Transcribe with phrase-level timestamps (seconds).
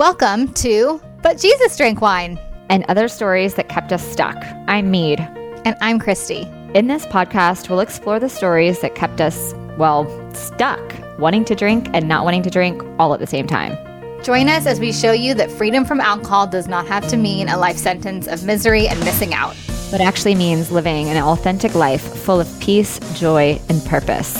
[0.00, 2.40] Welcome to But Jesus Drank Wine.
[2.70, 4.34] and other stories that kept us stuck.
[4.66, 5.20] I'm Meade.
[5.66, 6.48] And I'm Christy.
[6.72, 10.80] In this podcast, we'll explore the stories that kept us, well, stuck,
[11.18, 13.76] wanting to drink and not wanting to drink all at the same time.
[14.24, 17.50] Join us as we show you that freedom from alcohol does not have to mean
[17.50, 19.54] a life sentence of misery and missing out.
[19.90, 24.34] But actually means living an authentic life full of peace, joy, and purpose.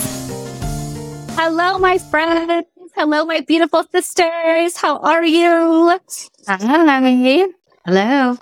[1.37, 2.70] Hello, my friends.
[3.01, 4.77] Hello, my beautiful sisters.
[4.77, 5.99] How are you?
[6.47, 7.51] Hi.
[7.87, 8.37] Hello.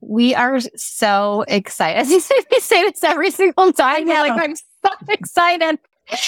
[0.00, 2.00] We are so excited.
[2.00, 4.08] As you say, we say this every single time.
[4.08, 5.78] We're like, I'm so excited.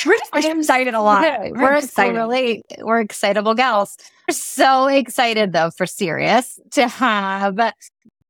[0.07, 1.25] We're just excited a lot.
[1.25, 2.17] Yeah, We're, excited.
[2.17, 3.97] Really, we're excitable gals.
[4.29, 7.59] We're so excited, though, for serious to have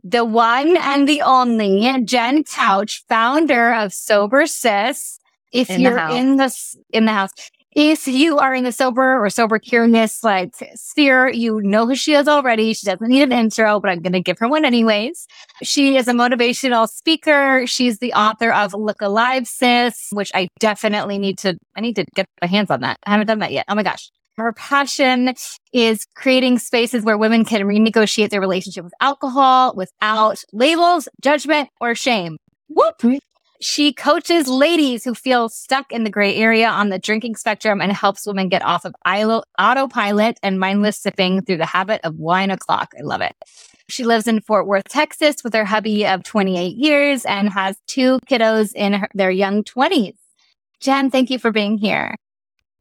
[0.02, 5.18] the one and the only Jenn Kautsch, founder of Sober Sis.
[5.52, 6.50] If In you're in the
[6.90, 7.32] in the house,
[7.72, 12.14] if you are in the sober or sober curious like sphere, you know who she
[12.14, 12.74] is already.
[12.74, 15.26] She doesn't need an intro, but I'm going to give her one anyways.
[15.62, 17.66] She is a motivational speaker.
[17.66, 22.04] She's the author of Look Alive Sis, which I definitely need to, I need to
[22.14, 22.96] get my hands on that.
[23.06, 23.66] I haven't done that yet.
[23.68, 24.10] Oh my gosh.
[24.36, 25.34] Her passion
[25.72, 31.94] is creating spaces where women can renegotiate their relationship with alcohol without labels, judgment, or
[31.94, 32.38] shame.
[32.68, 33.02] Whoop.
[33.62, 37.92] She coaches ladies who feel stuck in the gray area on the drinking spectrum and
[37.92, 42.50] helps women get off of ilo- autopilot and mindless sipping through the habit of wine
[42.50, 42.92] o'clock.
[42.98, 43.34] I love it.
[43.88, 48.18] She lives in Fort Worth, Texas with her hubby of 28 years and has two
[48.26, 50.14] kiddos in her, their young 20s.
[50.80, 52.14] Jen, thank you for being here.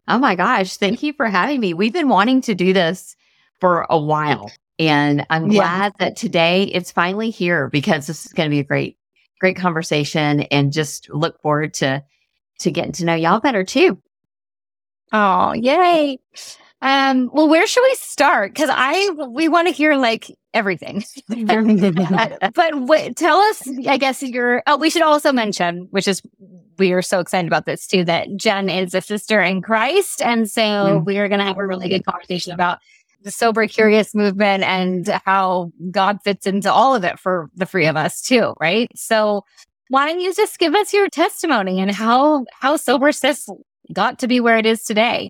[0.07, 0.77] Oh my gosh.
[0.77, 1.73] Thank you for having me.
[1.73, 3.17] We've been wanting to do this
[3.59, 4.49] for a while.
[4.77, 5.59] And I'm Yeah.
[5.59, 8.97] glad that today it's finally here because this is going to be a great,
[9.39, 12.03] great conversation and just look forward to,
[12.59, 14.01] to getting to know y'all better too.
[15.11, 16.19] Oh, yay.
[16.81, 18.55] Um, well, where should we start?
[18.55, 21.03] Cause I, we want to hear like everything.
[21.29, 26.21] But what, tell us, I guess your, oh, we should also mention, which is,
[26.77, 30.21] we are so excited about this too, that Jen is a sister in Christ.
[30.21, 31.05] And so Mm.
[31.05, 32.79] we are going to have a really good conversation about
[33.21, 37.85] the sober curious movement and how God fits into all of it for the three
[37.85, 38.53] of us too.
[38.59, 38.89] Right.
[38.95, 39.43] So
[39.89, 43.47] why don't you just give us your testimony and how, how sober sis
[43.91, 45.29] got to be where it is today?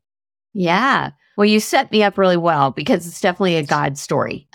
[0.53, 1.11] Yeah.
[1.37, 4.47] Well, you set me up really well because it's definitely a God story.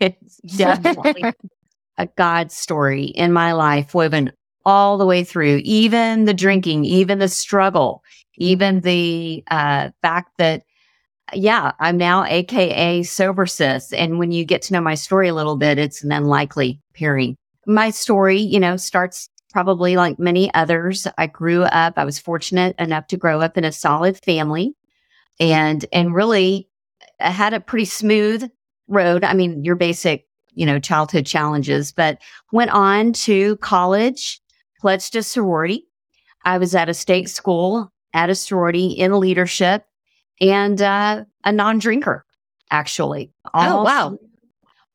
[0.00, 1.32] it's definitely
[1.98, 4.32] a God story in my life, woven
[4.64, 8.02] all the way through, even the drinking, even the struggle,
[8.36, 10.62] even the uh, fact that,
[11.34, 13.92] yeah, I'm now AKA sober sis.
[13.92, 17.36] And when you get to know my story a little bit, it's an unlikely pairing.
[17.66, 21.06] My story, you know, starts probably like many others.
[21.18, 24.74] I grew up, I was fortunate enough to grow up in a solid family
[25.38, 26.68] and, and really
[27.20, 28.50] had a pretty smooth
[28.88, 29.24] road.
[29.24, 32.18] I mean, your basic, you know, childhood challenges, but
[32.50, 34.40] went on to college,
[34.80, 35.86] pledged a sorority.
[36.44, 39.84] I was at a state school at a sorority in leadership
[40.40, 42.24] and uh, a non drinker,
[42.70, 43.32] actually.
[43.54, 44.08] Oh, wow.
[44.10, 44.18] through-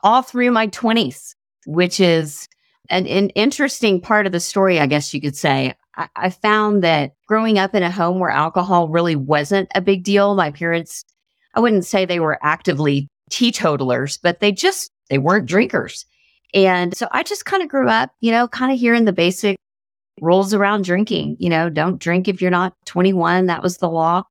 [0.03, 2.47] All through my 20s, which is
[2.89, 5.73] an, an interesting part of the story, I guess you could say.
[5.95, 10.03] I, I found that growing up in a home where alcohol really wasn't a big
[10.03, 11.03] deal, my parents,
[11.55, 16.05] I wouldn't say they were actively teetotalers, but they just, they weren't drinkers.
[16.53, 19.57] And so I just kind of grew up, you know, kind of hearing the basic
[20.21, 21.35] rules around drinking.
[21.39, 23.47] You know, don't drink if you're not 21.
[23.47, 24.23] That was the law.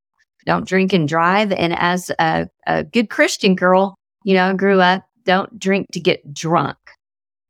[0.46, 1.52] Don't drink and drive.
[1.52, 6.00] And as a, a good Christian girl, you know, I grew up, don't drink to
[6.00, 6.78] get drunk.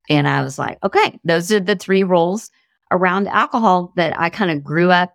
[0.09, 2.51] And I was like, okay, those are the three rules
[2.91, 5.13] around alcohol that I kind of grew up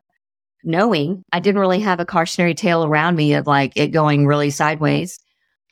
[0.64, 1.24] knowing.
[1.34, 5.20] I didn't really have a cautionary tale around me of like it going really sideways.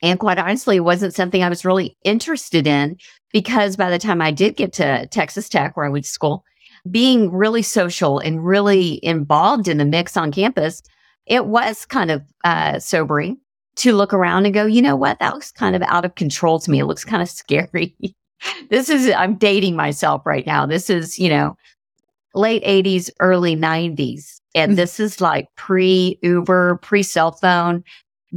[0.02, 2.96] And quite honestly, it wasn't something I was really interested in
[3.32, 6.44] because by the time I did get to Texas Tech, where I went to school,
[6.90, 10.82] being really social and really involved in the mix on campus,
[11.26, 13.38] it was kind of uh, sobering
[13.76, 15.18] to look around and go, you know what?
[15.20, 16.80] That looks kind of out of control to me.
[16.80, 17.96] It looks kind of scary.
[18.68, 20.66] this is, I'm dating myself right now.
[20.66, 21.56] This is, you know,
[22.34, 24.40] late 80s, early 90s.
[24.54, 27.84] And this is like pre Uber, pre cell phone.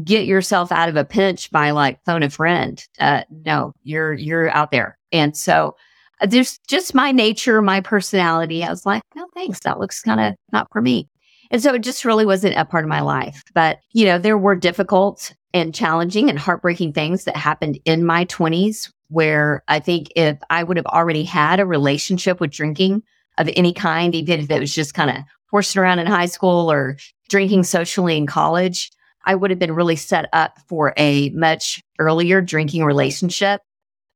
[0.03, 2.83] Get yourself out of a pinch by like phone a friend.
[2.99, 4.97] Uh, no, you're, you're out there.
[5.11, 5.75] And so
[6.21, 8.63] uh, there's just my nature, my personality.
[8.63, 9.59] I was like, no, thanks.
[9.61, 11.09] That looks kind of not for me.
[11.51, 13.43] And so it just really wasn't a part of my life.
[13.53, 18.25] But, you know, there were difficult and challenging and heartbreaking things that happened in my
[18.25, 23.03] 20s where I think if I would have already had a relationship with drinking
[23.37, 25.17] of any kind, even if it was just kind of
[25.51, 26.97] horsing around in high school or
[27.29, 28.91] drinking socially in college,
[29.25, 33.61] I would have been really set up for a much earlier drinking relationship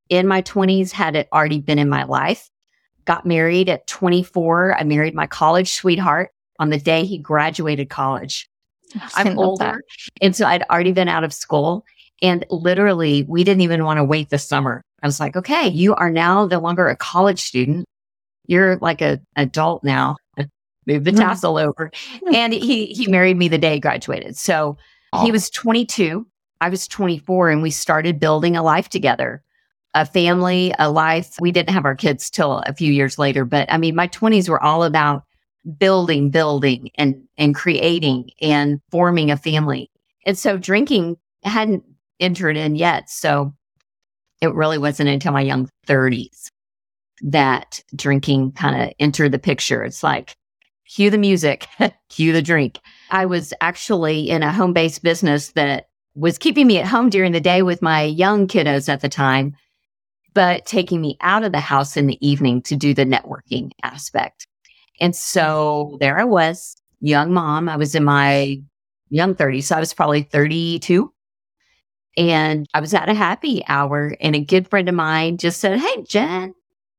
[0.10, 2.50] in my 20s had it already been in my life.
[3.06, 4.76] Got married at 24.
[4.78, 8.50] I married my college sweetheart on the day he graduated college.
[9.16, 9.82] I'm older.
[10.22, 11.86] And so I'd already been out of school.
[12.22, 14.82] And literally, we didn't even want to wait the summer.
[15.04, 17.86] I was like, okay, you are now no longer a college student.
[18.48, 20.16] You're like an adult now.
[20.38, 21.20] Move the mm-hmm.
[21.20, 21.92] tassel over.
[22.34, 24.38] And he he married me the day he graduated.
[24.38, 24.78] So
[25.14, 25.24] oh.
[25.24, 26.26] he was 22.
[26.60, 29.44] I was 24 and we started building a life together.
[29.94, 31.36] A family, a life.
[31.40, 34.48] We didn't have our kids till a few years later, but I mean, my 20s
[34.48, 35.24] were all about
[35.80, 39.90] building, building and and creating and forming a family.
[40.26, 41.84] And so drinking hadn't
[42.20, 43.10] entered in yet.
[43.10, 43.54] So
[44.42, 46.52] it really wasn't until my young 30s
[47.22, 49.84] that drinking kind of entered the picture.
[49.84, 50.36] It's like,
[50.88, 51.68] cue the music,
[52.10, 52.80] cue the drink.
[53.10, 57.32] I was actually in a home based business that was keeping me at home during
[57.32, 59.56] the day with my young kiddos at the time,
[60.34, 64.47] but taking me out of the house in the evening to do the networking aspect.
[65.00, 65.98] And so mm-hmm.
[66.00, 67.70] there I was, young mom.
[67.70, 68.62] I was in my
[69.10, 69.64] young 30s.
[69.64, 71.12] So I was probably 32.
[72.18, 75.80] And I was at a happy hour and a good friend of mine just said,
[75.80, 76.56] Hey, Jen,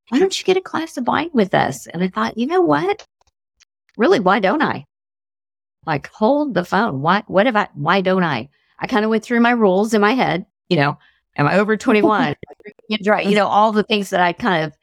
[0.09, 1.87] why don't you get a glass of wine with us?
[1.89, 3.05] And I thought, you know what?
[3.97, 4.85] Really, why don't I?
[5.87, 7.01] Like, hold the phone.
[7.01, 8.49] Why, what if I, why don't I?
[8.79, 10.47] I kind of went through my rules in my head.
[10.69, 10.99] You know,
[11.37, 12.37] am I over 21?
[12.89, 14.78] you know, all the things that I kind of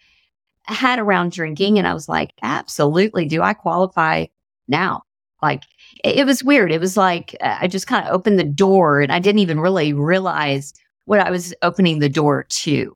[0.74, 1.78] had around drinking.
[1.78, 3.26] And I was like, absolutely.
[3.26, 4.26] Do I qualify
[4.68, 5.04] now?
[5.42, 5.64] Like,
[6.04, 6.72] it, it was weird.
[6.72, 9.60] It was like uh, I just kind of opened the door and I didn't even
[9.60, 10.74] really realize
[11.06, 12.96] what I was opening the door to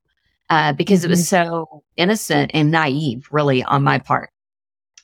[0.50, 1.50] uh, because it was mm-hmm.
[1.50, 4.31] so innocent and naive, really, on my part.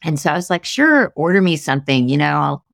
[0.03, 2.09] And so I was like, sure, order me something.
[2.09, 2.65] You know, I'll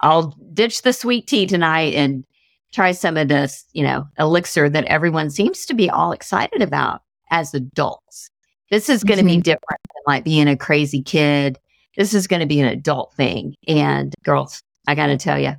[0.00, 2.24] I'll ditch the sweet tea tonight and
[2.72, 7.02] try some of this, you know, elixir that everyone seems to be all excited about
[7.30, 8.30] as adults.
[8.70, 9.36] This is going to mm-hmm.
[9.36, 11.58] be different than like being a crazy kid.
[11.96, 13.54] This is going to be an adult thing.
[13.66, 15.54] And girls, I got to tell you,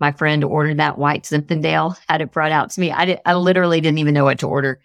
[0.00, 2.90] my friend ordered that white Zinfandel, had it brought out to me.
[2.92, 4.80] I, did, I literally didn't even know what to order.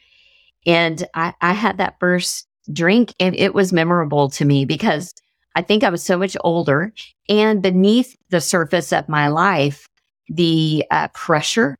[0.65, 5.13] And I, I had that first drink and it was memorable to me because
[5.55, 6.93] I think I was so much older
[7.27, 9.87] and beneath the surface of my life,
[10.29, 11.75] the uh, pressure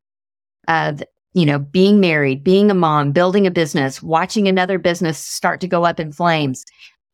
[0.68, 5.62] of you know, being married, being a mom, building a business, watching another business start
[5.62, 6.66] to go up in flames,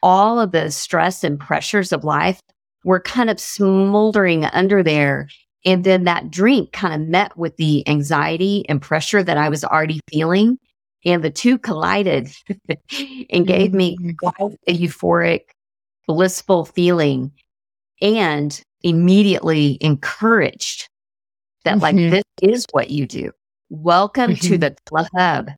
[0.01, 2.41] all of the stress and pressures of life
[2.83, 5.27] were kind of smoldering under there.
[5.65, 9.63] And then that drink kind of met with the anxiety and pressure that I was
[9.63, 10.57] already feeling.
[11.05, 12.29] And the two collided
[13.29, 14.53] and gave me mm-hmm.
[14.67, 15.41] a euphoric,
[16.07, 17.31] blissful feeling
[18.01, 20.87] and immediately encouraged
[21.65, 22.11] that, like, mm-hmm.
[22.11, 23.31] this is what you do.
[23.69, 24.47] Welcome mm-hmm.
[24.47, 25.49] to the club.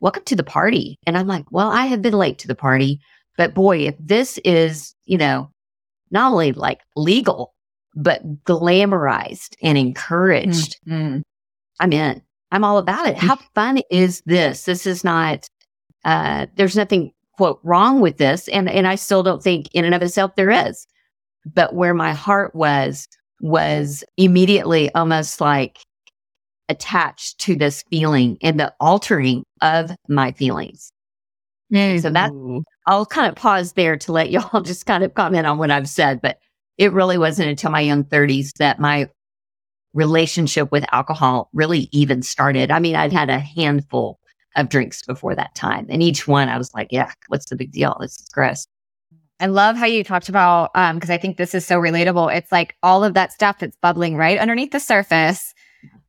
[0.00, 0.98] Welcome to the party.
[1.06, 3.00] And I'm like, well, I have been late to the party,
[3.36, 5.50] but boy, if this is, you know,
[6.10, 7.54] not only like legal,
[7.94, 11.20] but glamorized and encouraged, mm-hmm.
[11.80, 12.22] I'm in.
[12.50, 13.18] I'm all about it.
[13.18, 14.64] How fun is this?
[14.64, 15.48] This is not,
[16.04, 18.48] uh, there's nothing quote wrong with this.
[18.48, 20.86] And, and I still don't think in and of itself there is.
[21.44, 23.06] But where my heart was,
[23.40, 25.78] was immediately almost like
[26.68, 30.92] attached to this feeling and the altering of my feelings.
[31.72, 31.98] Mm-hmm.
[31.98, 32.32] So that
[32.86, 35.88] I'll kind of pause there to let y'all just kind of comment on what I've
[35.88, 36.38] said, but
[36.78, 39.08] it really wasn't until my young 30s that my
[39.92, 42.70] relationship with alcohol really even started.
[42.70, 44.18] I mean, I'd had a handful
[44.56, 47.72] of drinks before that time, and each one I was like, yeah, what's the big
[47.72, 47.96] deal?
[48.00, 48.66] This is gross.
[49.40, 52.34] I love how you talked about um because I think this is so relatable.
[52.34, 55.54] It's like all of that stuff that's bubbling right underneath the surface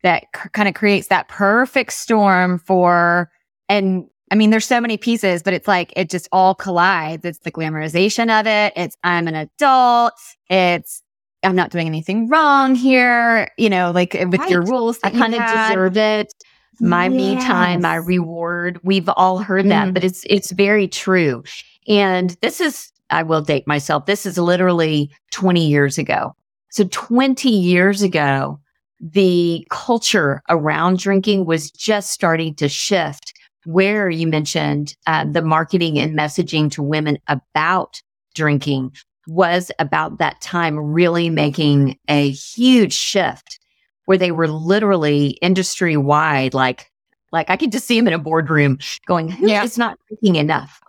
[0.04, 3.30] that c- kind of creates that perfect storm for,
[3.68, 7.26] and I mean, there's so many pieces, but it's like it just all collides.
[7.26, 8.74] It's the glamorization of it.
[8.76, 10.14] It's I'm an adult.
[10.50, 11.02] It's
[11.44, 13.50] I'm not doing anything wrong here.
[13.58, 14.50] You know, like with right.
[14.50, 15.00] your rules.
[15.04, 16.34] I kind of deserve it.
[16.80, 17.14] My yes.
[17.14, 18.80] me time, my reward.
[18.84, 19.70] We've all heard mm.
[19.70, 21.44] that, but it's it's very true.
[21.88, 24.06] And this is I will date myself.
[24.06, 26.36] This is literally 20 years ago.
[26.70, 28.60] So 20 years ago,
[29.00, 33.34] the culture around drinking was just starting to shift
[33.66, 38.02] where you mentioned uh, the marketing and messaging to women about
[38.34, 38.92] drinking
[39.28, 43.60] was about that time really making a huge shift
[44.06, 46.92] where they were literally industry wide like
[47.32, 49.64] like i could just see them in a boardroom going who yeah.
[49.64, 50.80] is not drinking enough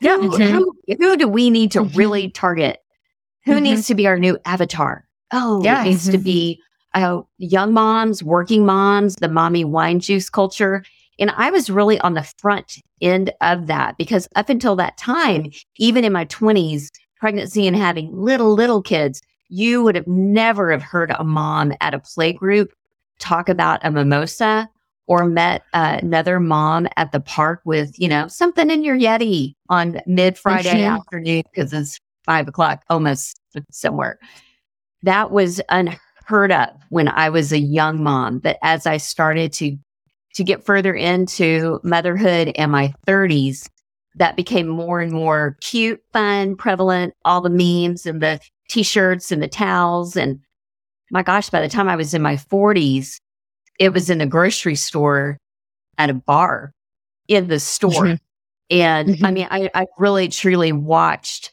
[0.00, 0.58] yeah who, mm-hmm.
[0.58, 1.98] who, who, do we need to mm-hmm.
[1.98, 2.78] really target
[3.44, 3.64] who mm-hmm.
[3.64, 6.60] needs to be our new avatar oh yeah it needs to be
[6.94, 10.84] uh, young moms, working moms, the mommy wine juice culture.
[11.18, 15.50] And I was really on the front end of that because up until that time,
[15.76, 20.82] even in my 20s, pregnancy and having little, little kids, you would have never have
[20.82, 22.72] heard a mom at a play group
[23.18, 24.68] talk about a mimosa
[25.06, 29.54] or met uh, another mom at the park with, you know, something in your Yeti
[29.68, 30.96] on mid Friday Mhm.
[30.96, 33.38] afternoon because it's five o'clock almost
[33.70, 34.18] somewhere.
[35.02, 36.00] That was unheard
[36.30, 38.38] of when I was a young mom.
[38.38, 39.76] But as I started to
[40.34, 43.68] to get further into motherhood and my 30s,
[44.14, 49.42] that became more and more cute, fun, prevalent, all the memes and the t-shirts and
[49.42, 50.16] the towels.
[50.16, 50.40] And
[51.10, 53.18] my gosh, by the time I was in my 40s,
[53.78, 55.36] it was in the grocery store
[55.98, 56.72] at a bar
[57.28, 58.04] in the store.
[58.04, 58.18] Mhm.
[58.70, 59.34] And I Mhm.
[59.34, 61.52] mean, I, I really truly watched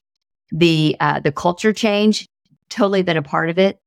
[0.52, 2.28] the uh, the culture change,
[2.70, 3.78] totally been a part of it,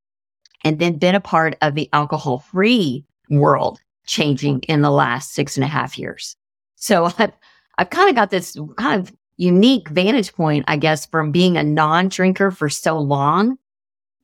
[0.64, 5.56] and then been a part of the alcohol free world changing in the last six
[5.56, 6.36] and a half years.
[6.76, 7.32] So I've
[7.78, 11.62] I've kind of got this kind of unique vantage point, I guess, from being a
[11.62, 13.56] non drinker for so long,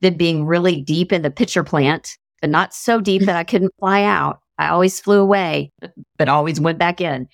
[0.01, 3.73] than being really deep in the pitcher plant, but not so deep that I couldn't
[3.79, 4.39] fly out.
[4.57, 5.71] I always flew away,
[6.17, 7.27] but always went back in.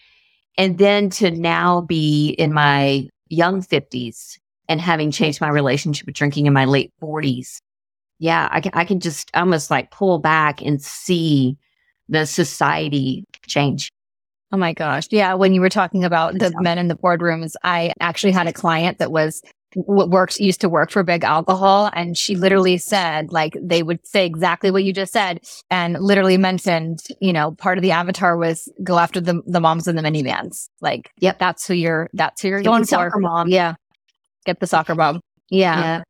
[0.58, 4.38] And then to now be in my young 50s
[4.70, 7.60] and having changed my relationship with drinking in my late 40s.
[8.20, 11.58] Yeah, I can, I can just almost like pull back and see
[12.10, 13.90] the society change.
[14.52, 15.08] Oh my gosh.
[15.12, 15.34] Yeah.
[15.34, 19.00] When you were talking about the men in the boardrooms, I actually had a client
[19.00, 19.42] that was
[19.76, 24.06] w- works used to work for big alcohol and she literally said like they would
[24.08, 28.38] say exactly what you just said and literally mentioned you know part of the avatar
[28.38, 31.40] was go after the the moms and the minivans like Yep.
[31.40, 33.50] that's who you're that's who you're Get the going for soccer mom.
[33.50, 33.76] yeah
[34.46, 35.20] get the soccer mom
[35.50, 36.04] yeah, Yeah.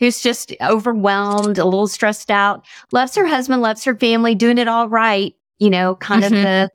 [0.00, 4.66] Who's just overwhelmed, a little stressed out, loves her husband, loves her family, doing it
[4.66, 5.34] all right.
[5.58, 6.26] You know, kind Mhm.
[6.26, 6.70] of the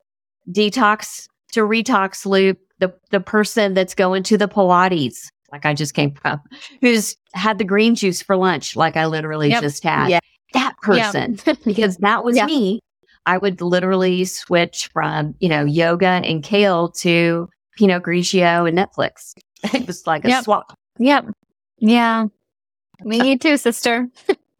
[0.51, 5.93] detox to retox loop, the, the person that's going to the Pilates, like I just
[5.95, 6.39] came from,
[6.81, 9.61] who's had the green juice for lunch, like I literally Yep.
[9.63, 10.09] just had.
[10.09, 10.19] Yeah.
[10.53, 12.45] That person, because that was Yeah.
[12.45, 12.79] me.
[13.25, 19.33] I would literally switch from, you know, yoga and kale to Pinot Grigio and Netflix.
[19.73, 20.43] It was like a Yep.
[20.43, 20.73] swap.
[20.99, 21.25] yep
[21.79, 22.25] yeah
[23.03, 24.07] me too sister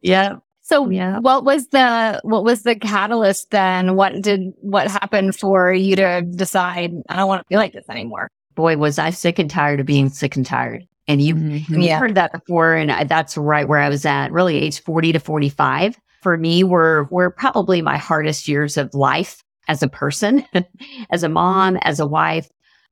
[0.02, 0.36] Yeah.
[0.62, 1.18] So Yeah.
[1.20, 3.94] what was the what was the catalyst then?
[3.96, 7.88] What did what happened for you to decide I don't want to feel like this
[7.88, 8.28] anymore?
[8.56, 10.82] boy, was I sick and tired of being sick and tired.
[11.06, 11.84] And you Mhm.
[11.84, 11.98] Yeah.
[11.98, 14.32] heard that before, and I, that's right where I was at.
[14.32, 19.42] Really, age forty to forty-five for me were were probably my hardest years of life
[19.68, 20.44] as a person,
[21.10, 22.48] as a mom, as a wife.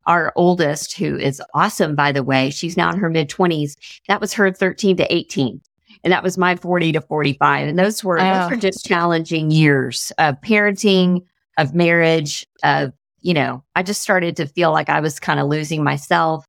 [0.06, 3.76] Our oldest, who is awesome, by the way, she's now in her mid twenties.
[4.08, 5.60] That was her thirteen to eighteen.
[6.02, 7.66] And that was my 40 to 45.
[7.68, 8.22] And those were, Oh.
[8.40, 11.22] those were just challenging years of parenting,
[11.56, 12.92] of marriage, of,
[13.22, 16.44] you know, I just started to feel like I was kind of losing myself,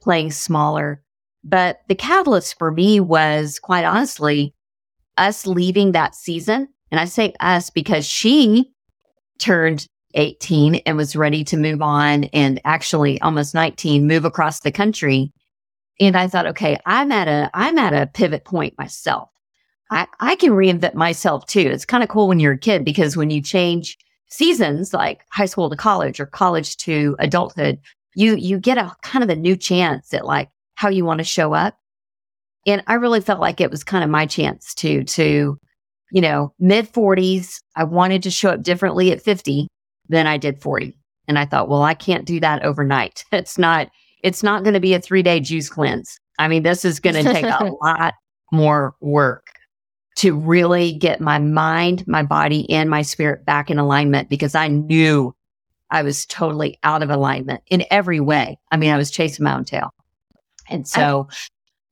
[0.00, 1.02] playing smaller.
[1.42, 4.54] But the catalyst for me was quite honestly
[5.18, 6.68] us leaving that season.
[6.90, 8.70] And I say us because she
[9.38, 14.72] turned 18 and was ready to move on and actually almost 19 move across the
[14.72, 15.32] country.
[16.00, 19.28] And I thought, okay, I'm at a, I'm at a pivot point myself.
[19.90, 21.60] I, I can reinvent myself too.
[21.60, 23.96] It's kind of cool when you're a kid because when you change
[24.28, 27.78] seasons like high school to college or college to adulthood,
[28.16, 31.24] you, you get a kind of a new chance at like how you want to
[31.24, 31.76] show up.
[32.66, 35.58] And I really felt like it was kind of my chance to, to,
[36.10, 37.62] you know, mid forties.
[37.76, 39.68] I wanted to show up differently at 50
[40.08, 40.96] than I did 40.
[41.26, 43.24] And I thought, well, I can't do that overnight.
[43.32, 43.88] It's not,
[44.22, 46.18] it's not going to be a three day juice cleanse.
[46.38, 48.14] I mean, this is going to take a lot
[48.52, 49.46] more work
[50.16, 54.68] to really get my mind, my body, and my spirit back in alignment because I
[54.68, 55.34] knew
[55.90, 58.58] I was totally out of alignment in every way.
[58.70, 59.92] I mean, I was chasing my own tail.
[60.68, 61.28] And so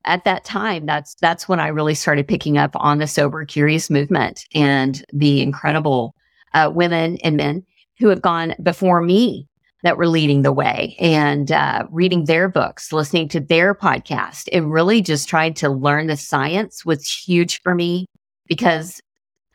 [0.05, 3.89] at that time, that's that's when I really started picking up on the sober curious
[3.89, 6.15] movement and the incredible
[6.53, 7.65] uh, women and men
[8.03, 9.47] who have gone before me
[9.83, 14.69] that were leading the way and uh, reading their books, listening to their podcast, and
[14.73, 18.05] really just trying to learn the science was huge for me
[18.45, 18.99] because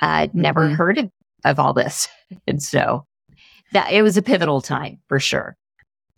[0.00, 0.76] I'd never Mhm.
[0.76, 1.10] heard of,
[1.44, 2.08] of all this.
[2.46, 3.04] And so
[3.72, 5.54] that it was a pivotal time for sure.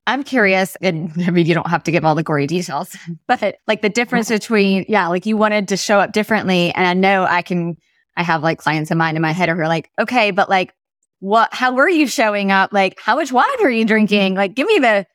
[0.07, 2.97] I'm curious, and I mean, you don't have to give all the gory details,
[3.27, 6.73] but like the difference between, yeah, like you wanted to show up differently.
[6.75, 7.77] And I know I can,
[8.17, 10.73] I have like clients in mind in my head who are like, okay, but like,
[11.21, 12.73] what, how were you showing up?
[12.73, 14.35] Like, how much wine were you drinking?
[14.35, 15.07] Like, give me the,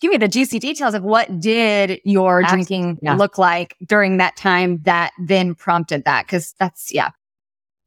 [0.00, 3.14] give me the juicy details of what did your Abs- drinking yeah.
[3.14, 6.26] look like during that time that then prompted that?
[6.28, 7.10] Cause that's, yeah.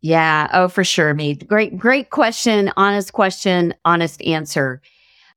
[0.01, 0.49] Yeah.
[0.53, 1.13] Oh, for sure.
[1.13, 1.35] Me.
[1.35, 2.71] Great, great question.
[2.75, 3.73] Honest question.
[3.85, 4.81] Honest answer.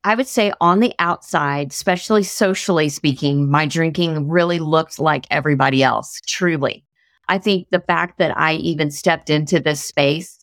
[0.05, 5.83] I would say on the outside, especially socially speaking, my drinking really looked like everybody
[5.83, 6.85] else, truly.
[7.29, 10.39] I think the fact that I even stepped into this space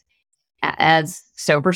[0.64, 1.74] as sober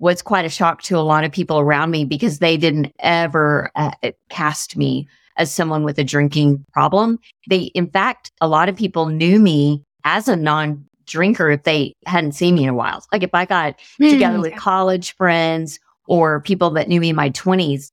[0.00, 3.70] was quite a shock to a lot of people around me because they didn't ever
[3.76, 3.92] uh,
[4.28, 7.18] cast me as someone with a drinking problem.
[7.48, 11.94] They, in fact, a lot of people knew me as a non drinker if they
[12.06, 13.04] hadn't seen me in a while.
[13.12, 17.16] Like if I got mm, together with college friends or people that knew me in
[17.16, 17.90] my 20s,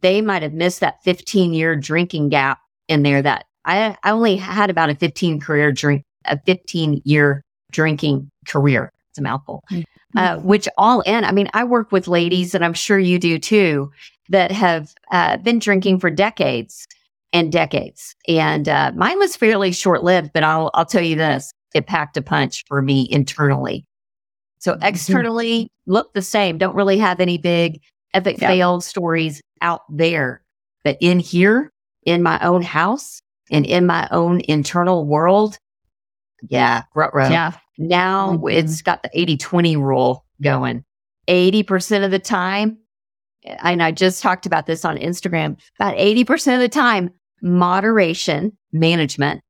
[0.00, 2.58] they might have missed that 15 year drinking gap
[2.88, 7.42] in there that I, I only had about a 15 career drink, a 15 year
[7.70, 8.90] drinking career.
[9.10, 9.82] It's a mouthful, mm-hmm.
[10.16, 13.38] Uh, which all in, I mean, I work with ladies and I'm sure you do
[13.38, 13.90] too
[14.28, 16.86] that have uh, been drinking for decades
[17.32, 18.14] and decades.
[18.28, 22.16] And uh, mine was fairly short lived, but I'll, I'll tell you this, it packed
[22.16, 23.84] a punch for me internally.
[24.58, 24.84] So mm-hmm.
[24.84, 26.58] externally look the same.
[26.58, 27.80] Don't really have any big
[28.14, 28.48] epic yeah.
[28.48, 30.42] fail stories out there.
[30.84, 31.70] But in here,
[32.04, 35.58] in my own house and in my own internal world,
[36.48, 37.28] yeah, rut row.
[37.28, 37.52] Yeah.
[37.78, 38.48] Now mm-hmm.
[38.48, 40.84] it's got the 80 20 rule going.
[41.28, 42.78] 80% of the time,
[43.44, 47.10] and I just talked about this on Instagram, about 80% of the time,
[47.40, 49.40] moderation management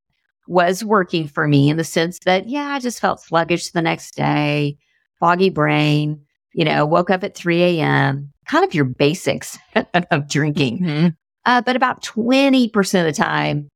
[0.46, 4.16] was working for me in the sense that, yeah, I just felt sluggish the next
[4.16, 4.76] day
[5.22, 6.20] foggy brain,
[6.52, 9.56] you know, woke up at 3 a.m., kind of your basics
[10.10, 10.80] of drinking.
[10.80, 11.06] Mm-hmm.
[11.46, 13.68] Uh, but about 20% of the time,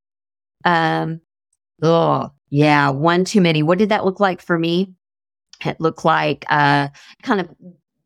[0.65, 1.21] um,
[1.83, 3.63] oh, yeah, one too many.
[3.63, 4.95] What did that look like for me?
[5.65, 6.89] It looked like uh,
[7.23, 7.49] kind of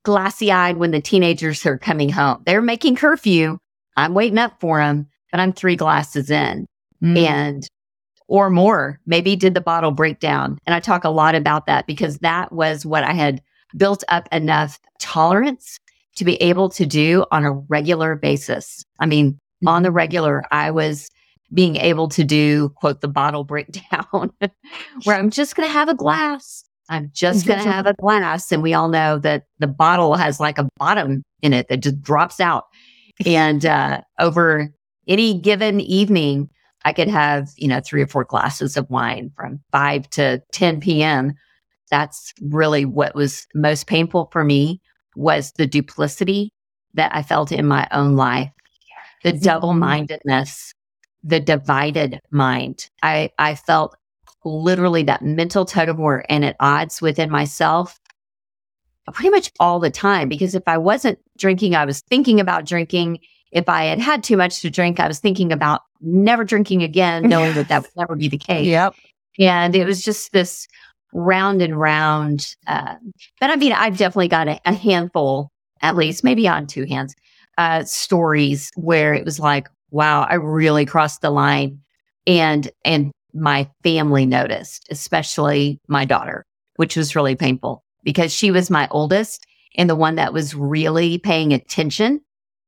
[0.03, 2.43] glassy eyed when the teenagers are coming home.
[2.47, 3.59] They're making curfew.
[3.97, 6.67] I'm waiting up for them, but I'm three glasses in.
[7.03, 7.19] Mm.
[7.19, 7.69] And
[8.31, 8.99] or more.
[9.07, 10.59] Maybe did the bottle break down?
[10.65, 13.43] And I talk a lot about that because that was what I had
[13.77, 15.79] built up enough tolerance
[16.17, 18.85] to be able to do on a regular basis.
[19.01, 21.11] I mean, on the regular, I was
[21.53, 24.33] being able to do, quote, the bottle breakdown,
[25.05, 26.65] where I'm just going to have a glass.
[26.89, 28.51] I'm just going to have a glass.
[28.51, 32.03] And we all know that the bottle has like a bottom in it that just
[32.03, 32.65] drops out.
[33.25, 34.73] And uh, over
[35.07, 36.51] any given evening,
[36.85, 40.81] I could have, you know, three or four glasses of wine from 5 to 10
[40.81, 41.35] p.m.
[41.91, 44.81] That's really what was most painful for me
[45.17, 46.53] was the duplicity
[46.95, 48.51] that I felt in my own life,
[49.23, 50.73] the double-mindedness,
[51.23, 52.89] the divided mind.
[53.03, 53.97] I, I felt
[54.45, 58.01] literally that mental tug of war and at odds within myself
[59.13, 60.29] pretty much all the time.
[60.29, 63.21] Because if I wasn't drinking, I was thinking about drinking
[63.53, 67.23] if I had had too much to drink, I was thinking about never drinking again,
[67.29, 68.67] knowing that that would never be the case.
[68.67, 68.95] Yep.
[69.39, 70.67] And it was just this
[71.13, 72.55] round and round.
[72.67, 72.97] Uh,
[73.41, 75.51] but I mean, I've definitely got a, a, handful,
[75.83, 77.15] at least maybe on two hands,
[77.59, 81.81] uh, stories where it was like, wow, I really crossed the line.
[82.27, 86.45] And, and my family noticed, especially my daughter,
[86.77, 91.19] which was really painful because she was my oldest and the one that was really
[91.19, 92.21] paying attention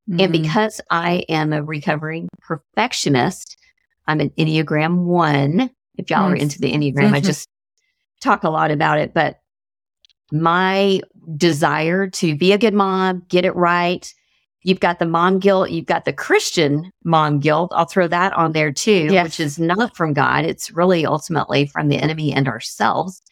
[0.09, 0.21] Mm-hmm.
[0.21, 3.57] And because I am a recovering perfectionist,
[4.07, 5.71] I'm an Enneagram one.
[5.97, 7.15] If y'all are into the Enneagram, mm-hmm.
[7.15, 7.49] I just
[8.21, 9.39] talk a lot about it, but
[10.33, 11.01] my
[11.37, 14.13] desire to be a good mom, get it right.
[14.65, 15.71] You've got the mom guilt.
[15.71, 17.73] You've got the Christian mom guilt.
[17.75, 19.25] I'll throw that on there too, yes.
[19.25, 20.45] which is not from God.
[20.45, 23.23] It's really ultimately from the enemy and ourselves.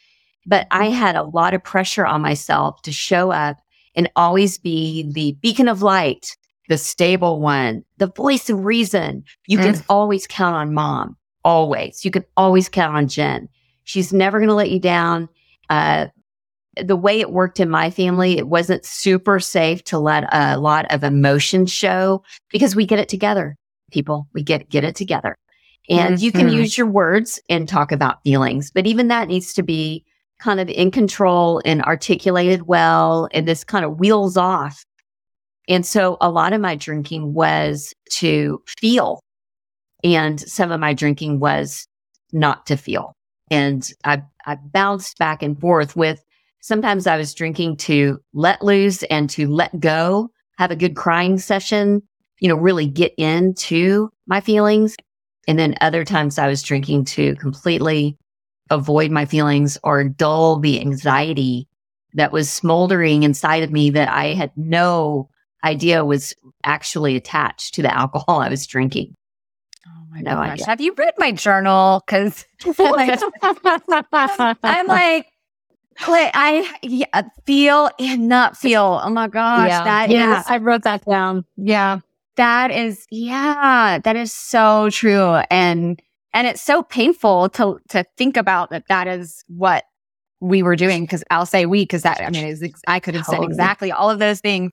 [0.46, 3.58] But I had a lot of pressure on myself to show up
[3.94, 6.36] and always be the beacon of light
[6.70, 9.24] the stable one, the voice of reason.
[9.48, 9.62] You mm.
[9.74, 11.16] can always count on mom.
[11.44, 12.04] Always.
[12.04, 13.48] You can always count on Jen.
[13.82, 15.28] She's never going to let you down.
[15.68, 16.06] Uh,
[16.76, 20.86] the way it worked in my family, it wasn't super safe to let a lot
[20.92, 23.56] of emotion show because we get it together.
[23.90, 25.36] People, we get get it together.
[25.88, 26.24] And mm-hmm.
[26.24, 26.58] you can mm-hmm.
[26.58, 30.04] use your words and talk about feelings, but even that needs to be
[30.38, 33.28] kind of in control and articulated well.
[33.32, 34.84] And this kind of wheels off
[35.70, 39.20] and so a lot of my drinking was to feel.
[40.02, 41.86] And some of my drinking was
[42.32, 43.14] not to feel.
[43.52, 46.24] And I, I bounced back and forth with
[46.60, 51.38] sometimes I was drinking to let loose and to let go, have a good crying
[51.38, 52.02] session,
[52.40, 54.96] you know, really get into my feelings.
[55.48, 58.16] And then other times I was drinking to completely
[58.70, 61.66] avoid my feelings or dull the anxiety
[62.14, 65.28] that was smoldering inside of me that I had no
[65.64, 69.14] idea was actually attached to the alcohol I was drinking.
[69.86, 70.52] Oh my no gosh.
[70.52, 70.66] Idea.
[70.66, 72.02] Have you read my journal?
[72.06, 72.44] Because
[72.78, 73.20] I'm like,
[74.86, 75.26] Like,
[76.06, 79.00] I yeah, feel and not feel.
[79.02, 79.84] Oh my gosh, yeah.
[79.84, 81.44] that yeah, is- I wrote that down.
[81.56, 82.00] Yeah.
[82.36, 86.00] that is yeah, that is so true, and
[86.32, 88.84] and it's so painful to to think about that.
[88.88, 89.84] That is what
[90.40, 93.14] we were doing because I'll say we because that I mean is ex- I could
[93.14, 94.72] have said exactly all of those things,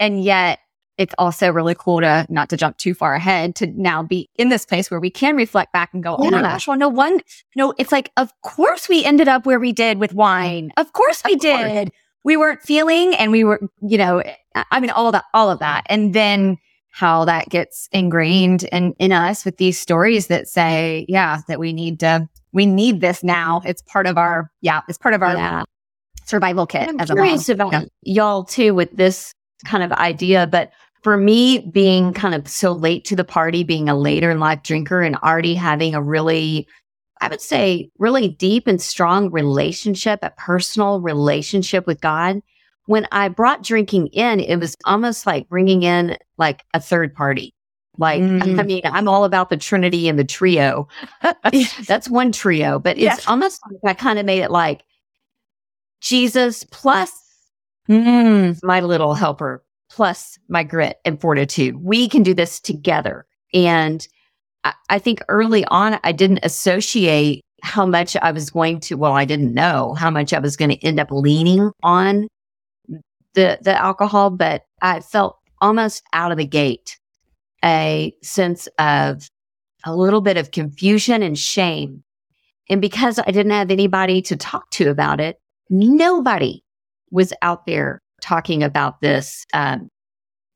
[0.00, 0.58] and yet
[0.96, 4.48] it's also really cool to not to jump too far ahead to now be in
[4.48, 7.20] this place where we can reflect back and go, oh my gosh, well no one,
[7.56, 11.22] no, it's like of course we ended up where we did with wine, of course
[11.24, 11.62] we Of course.
[11.72, 11.92] did.
[12.26, 14.22] We weren't feeling, and we were, you know,
[14.54, 16.56] I- mean all of that, all of that, and then
[16.90, 21.72] how that gets ingrained in in us with these stories that say, yeah, that we
[21.74, 23.60] need to, we need this now.
[23.66, 25.64] It's part of our, yeah, it's part of our Yeah.
[26.24, 27.84] survival kit I'm as a curious about Yeah.
[28.02, 29.34] y'all too with this
[29.66, 30.70] kind of idea, but
[31.04, 34.62] for me, being kind of so late to the party, being a later in life
[34.62, 36.66] drinker, and already having a really,
[37.20, 42.40] I would say, really deep and strong relationship, a personal relationship with God.
[42.86, 47.54] When I brought drinking in, it was almost like bringing in like a third party.
[47.98, 48.58] Like, Mm.
[48.58, 50.88] I mean, I'm all about the Trinity and the trio.
[51.86, 54.82] That's one trio, but it's almost like I kind of made it like
[56.00, 57.12] Jesus plus
[57.88, 58.58] Mm.
[58.62, 59.63] my little helper
[59.94, 61.76] plus my grit and fortitude.
[61.76, 63.26] We can do this together.
[63.52, 64.06] And
[64.64, 69.12] I, I think early on, I didn't associate how much I was going to, well,
[69.12, 72.26] I didn't know how much I was going to end up leaning on
[73.34, 76.98] the, the alcohol, but I felt almost out of the gate
[77.64, 79.28] a sense of
[79.84, 82.02] a little bit of confusion and shame.
[82.68, 85.36] And because I didn't have anybody to talk to about it,
[85.70, 86.64] nobody
[87.12, 89.88] was out there talking about this um,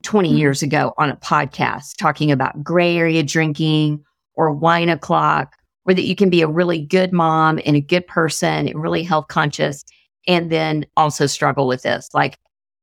[0.03, 4.03] 20 years ago on a podcast, talking about gray area drinking
[4.33, 5.53] or wine o'clock,
[5.85, 9.03] or that you can be a really good mom and a good person and really
[9.03, 9.83] health conscious,
[10.27, 12.09] and then also struggle with this.
[12.13, 12.37] Like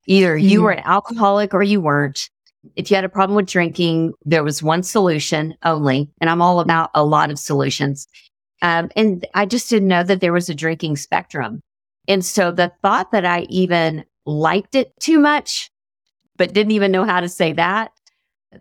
[0.07, 0.63] either you Mhm.
[0.63, 2.31] were an alcoholic or you weren't.
[2.77, 6.11] If you had a problem with drinking, there was one solution only.
[6.21, 8.07] And I'm all about a lot of solutions.
[8.63, 11.61] Um, and I just didn't know that there was a drinking spectrum.
[12.09, 15.71] And so the thought that I even liked it too much,
[16.37, 17.93] but didn't even know how to say that,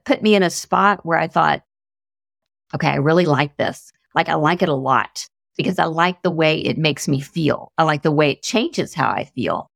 [0.06, 1.64] put me in a spot where I thought,
[2.74, 3.92] okay, I really like this.
[4.14, 7.72] Like I like it a lot because I like the way it makes me feel.
[7.78, 9.70] I like the way it changes how I feel.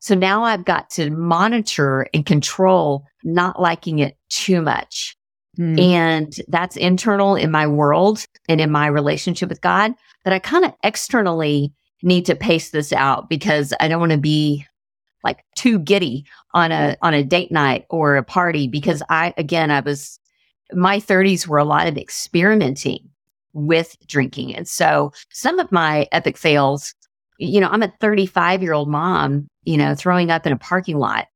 [0.00, 5.16] So now I've got to monitor and control not liking it too much.
[5.58, 5.80] Mm.
[5.80, 9.92] And that's internal in my world and in my relationship with God.
[10.22, 14.18] But I kind of externally need to pace this out because I don't want to
[14.18, 14.66] be
[15.24, 17.06] like too giddy on a mm-hmm.
[17.06, 20.18] on a date night or a party because I again I was
[20.72, 23.10] my 30s were a lot of experimenting
[23.52, 24.54] with drinking.
[24.54, 26.94] And so some of my epic fails,
[27.38, 30.98] you know, I'm a 35 year old mom, you know, throwing up in a parking
[30.98, 31.26] lot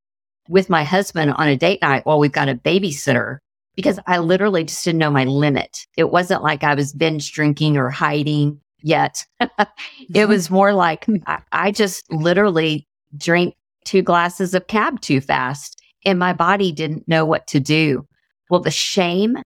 [0.48, 3.38] with my husband on a date night while we've got a babysitter
[3.77, 5.87] because I literally just didn't know my limit.
[5.96, 9.24] It wasn't like I was binge drinking or hiding yet.
[9.40, 10.29] it mm-hmm.
[10.29, 11.16] was more like hmm.
[11.27, 13.55] I, I just literally drank
[13.88, 18.07] two glasses of cab too fast and my body didn't know what to do.
[18.51, 19.38] Well, the shame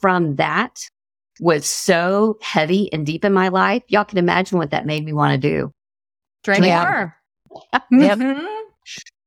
[0.00, 0.80] from that
[1.40, 3.82] was so heavy and deep in my life.
[3.88, 5.72] Y'all can imagine what that made me want to do.
[6.42, 6.82] Drink Yeah.
[6.82, 7.16] more.
[7.90, 8.18] Yep.
[8.18, 8.60] Mhm.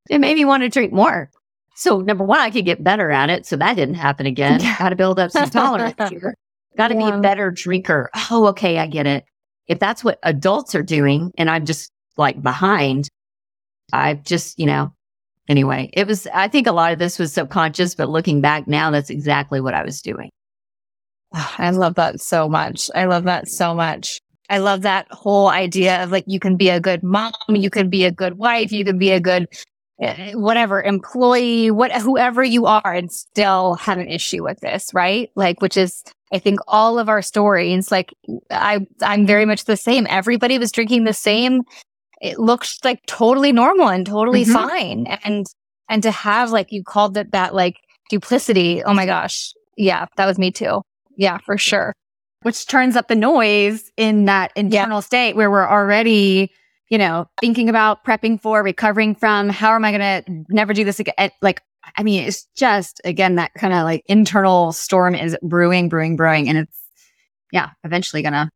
[0.10, 1.30] It made me want to drink more.
[1.76, 3.46] So number one, I could get better at it.
[3.46, 4.60] So that didn't happen again.
[4.80, 6.34] Got to build up some tolerance here.
[6.78, 8.10] Got to be a better drinker.
[8.30, 8.80] Oh, okay.
[8.80, 9.24] I get it.
[9.68, 13.10] If that's what adults are doing and I'm just like behind,
[13.94, 14.94] I just, you know,
[15.48, 18.92] anyway, it was, I think a lot of this was subconscious, but looking back now,
[18.92, 20.30] that's exactly what I was doing.
[21.34, 22.90] I love that so much.
[22.96, 24.20] I love that so much.
[24.50, 27.90] I love that whole idea of like you can be a good mom, you can
[27.90, 29.48] be a good wife, you can be a good
[30.02, 35.32] eh, whatever employee, what whoever you are, and still have an issue with this, right?
[35.36, 37.92] Like, which is I think all of our stories.
[37.92, 38.14] Like,
[38.50, 40.08] I I'm very much the same.
[40.10, 41.64] Everybody was drinking the same.
[42.22, 44.54] It looks like totally normal and totally Mhm.
[44.54, 45.46] fine, and
[45.90, 47.76] and to have like you called it that like
[48.10, 48.84] duplicity.
[48.84, 50.82] Oh my gosh, yeah, that was me too.
[51.18, 51.94] Yeah, for sure.
[52.44, 56.52] Which turns up the noise in that internal state where we're already,
[56.90, 60.84] you know, thinking about prepping for, recovering from, how am I going to never do
[60.86, 61.32] this again?
[61.42, 61.62] Like,
[61.98, 66.48] I mean, it's just, again, that kind of like internal storm is brewing, brewing, brewing.
[66.48, 66.78] And it's,
[67.52, 68.50] yeah, eventually going to,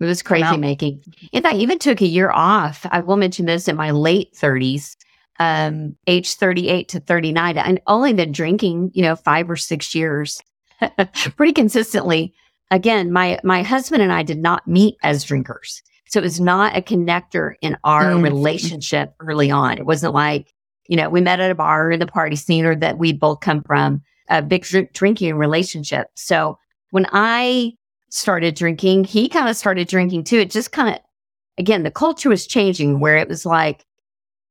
[0.00, 1.02] It was crazy making.
[1.32, 2.86] And I even took a year off.
[2.90, 4.96] I will mention this in my late 30s,
[5.38, 7.58] um, age 38 to 39.
[7.58, 10.40] And only been drinking, you know, five or six years
[11.36, 12.32] pretty consistently.
[12.70, 15.82] Again, my my husband and I did not meet as drinkers.
[16.08, 18.22] So it was not a connector in our Mm.
[18.22, 19.78] relationship early on.
[19.78, 20.52] It wasn't like,
[20.88, 23.40] you know, we met at a bar in the party scene or that we both
[23.40, 26.06] come from a big drinking relationship.
[26.16, 26.58] So
[26.90, 27.72] when I
[28.10, 30.38] started drinking, he kind of started drinking too.
[30.38, 31.00] It just kind of,
[31.58, 33.84] again, the culture was changing where it was like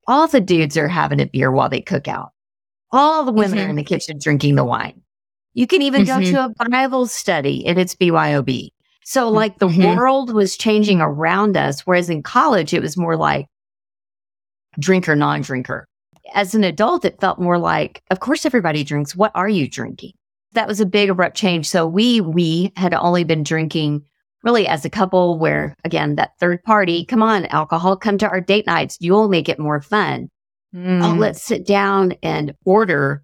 [0.07, 2.31] all the dudes are having a beer while they cook out.
[2.91, 3.69] All the women are Mhm.
[3.71, 5.01] in the kitchen drinking the wine.
[5.53, 6.31] You can even go Mhm.
[6.31, 8.71] to a Bible study and it's BYOB.
[9.03, 9.95] So like the Mhm.
[9.97, 11.81] world was changing around us.
[11.81, 13.45] Whereas in college, it was more like
[14.79, 15.85] drinker, non-drinker.
[16.33, 19.15] As an adult, it felt more like, of course, everybody drinks.
[19.15, 20.13] What are you drinking?
[20.53, 21.67] That was a big abrupt change.
[21.69, 24.03] So we, we had only been drinking
[24.43, 28.41] really as a couple where again, that third party, come on, alcohol, come to our
[28.41, 28.97] date nights.
[28.99, 30.29] You'll make it more fun.
[30.73, 31.17] Oh, Mm.
[31.17, 33.23] let's sit down and order.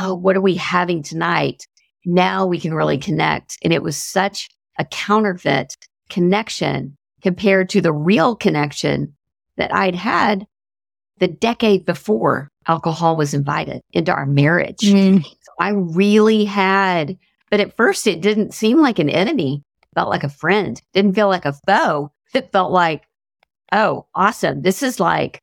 [0.00, 1.66] Oh, what are we having tonight?
[2.04, 3.58] Now we can really connect.
[3.64, 4.48] And it was such
[4.78, 5.74] a counterfeit
[6.08, 9.14] connection compared to the real connection
[9.56, 10.46] that I'd had
[11.18, 14.80] the decade before alcohol was invited into our marriage.
[14.82, 15.24] Mm.
[15.58, 17.16] I really had,
[17.50, 19.62] but at first it didn't seem like an enemy,
[19.94, 22.12] felt like a friend, didn't feel like a foe.
[22.34, 23.04] It felt like,
[23.72, 24.62] oh, awesome.
[24.62, 25.42] This is like,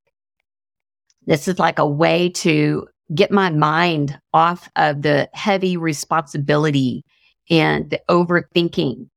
[1.25, 7.03] this is like a way to get my mind off of the heavy responsibility
[7.49, 9.07] and the overthinking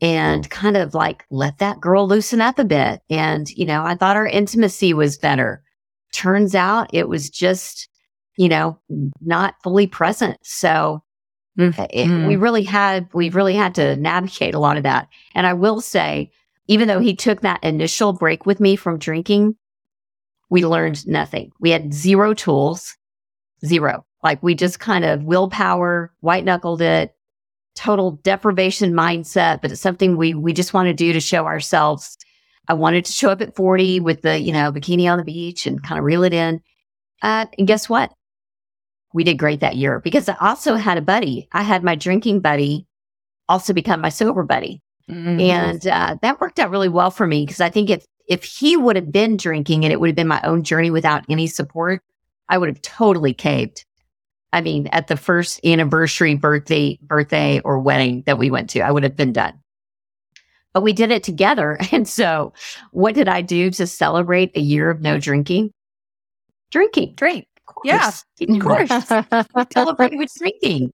[0.00, 3.00] and kind of like let that girl loosen up a bit.
[3.10, 5.62] And, you know, I thought our intimacy was better.
[6.12, 7.88] Turns out it was just,
[8.36, 8.78] you know,
[9.20, 10.38] not fully present.
[10.42, 11.02] So
[11.58, 11.86] Mm.
[11.90, 15.06] it- we really had, we really had to navigate a lot of that.
[15.36, 16.32] And I will say,
[16.66, 19.54] even though he took that initial break with me from drinking,
[20.50, 21.52] we learned nothing.
[21.60, 22.96] We had zero tools,
[23.64, 24.04] zero.
[24.24, 27.14] Like we just kind of willpower, white knuckled it,
[27.76, 32.16] total deprivation mindset, but it's something we, we just want to do to show ourselves.
[32.66, 35.66] I wanted to show up at 40 with the, you know, bikini on the beach
[35.68, 36.60] and kind of reel it in.
[37.22, 38.12] Uh, and guess what?
[39.14, 41.48] We did great that year because I also had a buddy.
[41.52, 42.86] I had my drinking buddy
[43.48, 44.82] also become my sober buddy.
[45.08, 45.40] Mhm.
[45.40, 48.76] And uh, that worked out really well for me because I think if if he
[48.76, 52.02] would have been drinking and it would have been my own journey without any support,
[52.48, 53.84] I would have totally caved.
[54.52, 58.90] I mean, at the first anniversary, birthday, birthday or wedding that we went to, I
[58.90, 59.60] would have been done.
[60.72, 61.78] But we did it together.
[61.92, 62.52] And so
[62.90, 65.72] what did I do to celebrate a year of no drinking?
[66.70, 67.14] Drinking.
[67.14, 67.46] drink.
[67.84, 68.88] Yeah, Of course.
[69.72, 70.92] Celebrate with drinking.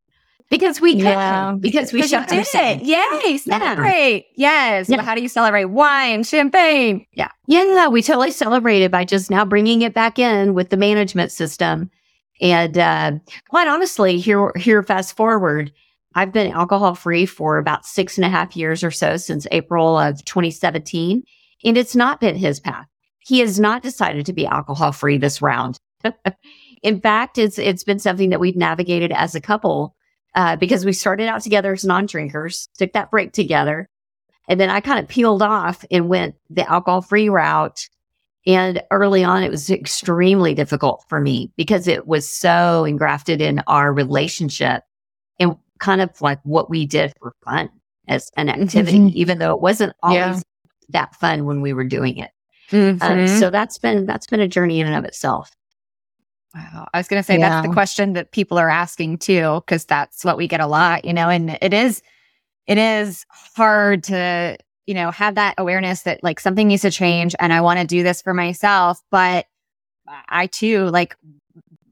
[0.51, 1.15] Because we Yeah.
[1.15, 1.59] can.
[1.59, 2.83] Because we Because you showed did it.
[2.83, 4.27] Yay, celebrate.
[4.37, 4.89] Yes.
[4.89, 4.97] Yeah.
[4.97, 5.67] But how do you celebrate?
[5.67, 7.07] Wine, champagne.
[7.13, 7.29] Yeah.
[7.47, 7.87] Yeah.
[7.89, 11.89] We totally celebrated by just now bringing it back in with the management system.
[12.41, 13.13] And uh,
[13.49, 15.71] quite honestly, here, here, fast forward,
[16.17, 19.97] I've been alcohol free for about six and a half years or so since April
[19.99, 21.23] of 2017.
[21.65, 22.87] And it's not been his path.
[23.21, 25.79] He has not decided to be alcohol free this round.
[26.83, 29.95] In fact, it's, it's been something that we've navigated as a couple
[30.35, 33.89] uh, because we started out together as non drinkers, took that break together.
[34.49, 37.89] And then I kind of peeled off and went the alcohol free route.
[38.47, 43.61] And early on, it was extremely difficult for me because it was so engrafted in
[43.67, 44.83] our relationship
[45.39, 47.69] and kind of like what we did for fun
[48.09, 49.13] as an activity, Mhm.
[49.13, 50.41] even though it wasn't always Yeah.
[50.89, 52.31] that fun when we were doing it.
[52.71, 53.01] Mhm.
[53.03, 55.51] Uh, so that's been, that's been a journey in and of itself.
[56.55, 56.89] Wow.
[56.93, 60.25] I was going to say that's the question that people are asking too, because that's
[60.25, 62.03] what we get a lot, you know, and it is,
[62.67, 67.37] it is hard to, you know, have that awareness that like something needs to change
[67.39, 69.01] and I want to do this for myself.
[69.13, 69.47] But
[70.29, 71.15] I too, like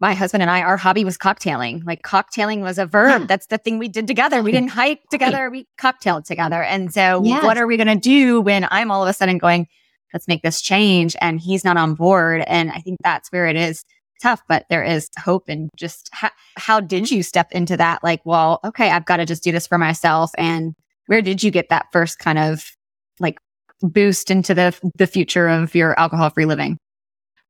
[0.01, 1.85] my husband and I, our hobby was cocktailing.
[1.85, 3.29] Like cocktailing was a verb.
[3.29, 4.43] That's the thing we did together.
[4.43, 5.51] We didn't hike together.
[5.51, 6.63] We cocktailed together.
[6.63, 7.45] And so Yes.
[7.45, 9.69] what are we going to do when I'm all of a sudden going,
[10.13, 12.43] let's make this change and he's not on board?
[12.47, 13.85] And I think that's where it is
[14.21, 15.45] tough, but there is hope.
[15.49, 18.03] And just how, how did you step into that?
[18.03, 20.31] Like, well, okay, I've got to just do this for myself.
[20.39, 20.75] And
[21.07, 22.65] where did you get that first kind of
[23.21, 23.39] like
[23.81, 26.79] boost into the the future of your alcohol free living?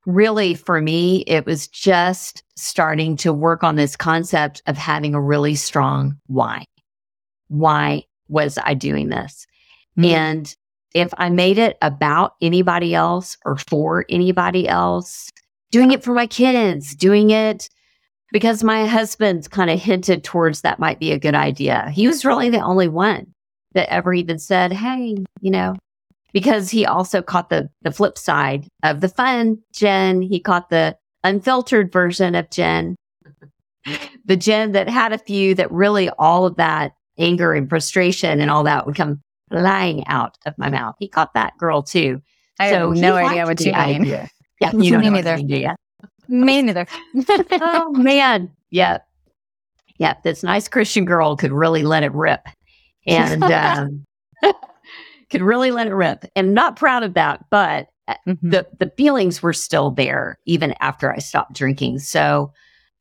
[0.09, 5.21] really for me, it was just starting to work on this concept of having a
[5.21, 6.65] really strong why.
[7.49, 9.47] Why was I doing this?
[9.99, 10.11] Mhm.
[10.11, 10.57] And
[10.95, 15.29] if I made it about anybody else or for anybody else,
[15.71, 17.69] doing it for my kids, doing it
[18.33, 21.91] because my husband kind of hinted towards that might be a good idea.
[21.91, 23.27] He was really the only one
[23.73, 25.77] that ever even said, Hey, you know,
[26.33, 30.23] because he also caught the the flip side of the fun Jen.
[30.23, 32.97] He caught the unfiltered version of Jen,
[34.25, 38.51] the Jen that had a few that really all of that anger and frustration and
[38.51, 40.95] all that would come flying out of my mouth.
[40.99, 42.21] He caught that girl too.
[42.61, 44.03] I So have no idea what you mean.
[44.03, 44.29] idea.
[44.61, 45.37] Yeah, you don't Me know neither.
[45.37, 45.69] Do?
[46.29, 46.87] Me neither.
[47.61, 48.51] oh man.
[48.71, 48.99] Yeah.
[49.99, 50.15] Yeah.
[50.25, 52.47] This nice Christian girl could really let it rip.
[53.07, 54.05] And um,
[55.31, 56.25] could really let it rip.
[56.37, 58.39] And not proud of that, but uh, Mhm.
[58.43, 61.99] the the feelings were still there even after I stopped drinking.
[62.01, 62.53] So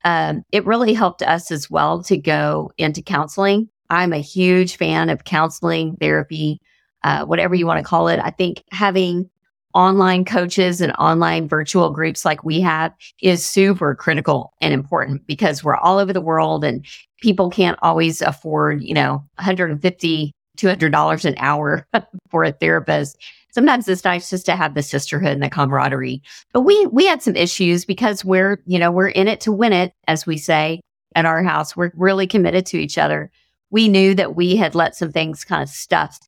[0.03, 3.69] um, it really helped us as well to go into counseling.
[3.89, 6.59] I'm a huge fan of counseling, therapy,
[7.03, 8.19] uh, whatever you want to call it.
[8.21, 9.29] I think having
[9.73, 15.63] online coaches and online virtual groups like we have is super critical and important because
[15.63, 16.85] we're all over the world and
[17.21, 21.87] people can't always afford, you know, 150 $200 an hour
[22.29, 23.17] for a therapist.
[23.51, 26.21] Sometimes it's nice just to have the sisterhood and the camaraderie.
[26.53, 29.73] But we we had some issues because we're, you know, we're in it to win
[29.73, 30.81] it, as we say
[31.15, 31.75] at our house.
[31.75, 33.31] We're really committed to each other.
[33.69, 36.19] We knew that we had let some things kind of stuff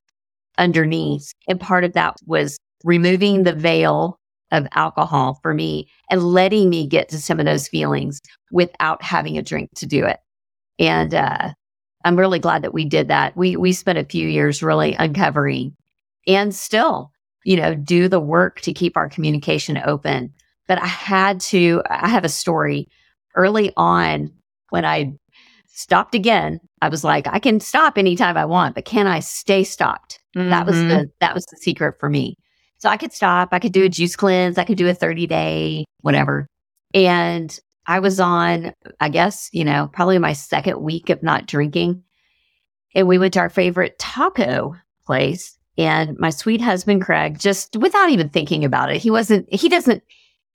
[0.58, 1.34] underneath.
[1.48, 4.20] And part of that was removing the veil
[4.52, 8.20] of alcohol for me and letting me get to some of those feelings
[8.52, 10.20] without having a drink to do it.
[10.80, 11.54] And uh,
[12.06, 13.36] I'm really glad that we did that.
[13.38, 15.76] We we spent a few years really uncovering
[16.28, 17.12] and still,
[17.44, 20.34] you know, do the work to keep our communication open.
[20.68, 22.88] But I had to, I have a story
[23.36, 24.32] early on
[24.70, 25.14] when I
[25.68, 26.60] stopped again.
[26.82, 30.20] I was like, I can stop anytime I want, but can I stay stopped?
[30.36, 30.88] That was Mhm.
[30.88, 32.36] the that was the secret for me.
[32.80, 35.28] So I could stop, I could do a juice cleanse, I could do a 30
[35.28, 36.48] day, whatever.
[36.94, 42.04] And I was on, I guess, you know, probably my second week of not drinking.
[42.96, 45.58] And we went to our favorite taco place.
[45.78, 50.04] And my sweet husband, Craig, just without even thinking about it, he wasn't, he doesn't,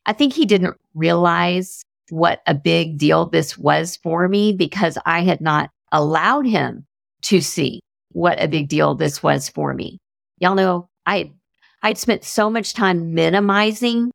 [0.06, 5.22] I think he didn't realize what a big deal this was for me because I
[5.22, 6.86] had not allowed him
[7.22, 7.80] to see
[8.12, 9.98] what a big deal this was for me.
[10.38, 11.32] Y'all know I,
[11.84, 14.10] I'd spent so much time minimizing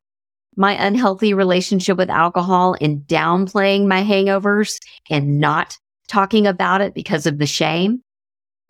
[0.55, 4.77] my unhealthy relationship with alcohol and downplaying my hangovers
[5.09, 5.77] and not
[6.07, 8.01] talking about it because of the shame.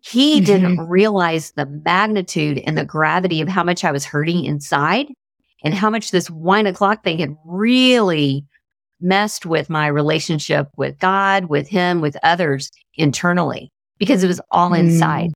[0.02, 5.06] He didn't realize the magnitude and the gravity of how much I was hurting inside
[5.64, 8.44] and how much this wine o'clock thing had really
[9.00, 14.70] messed with my relationship with God, with him, with others internally because it was all
[14.70, 15.32] Mm.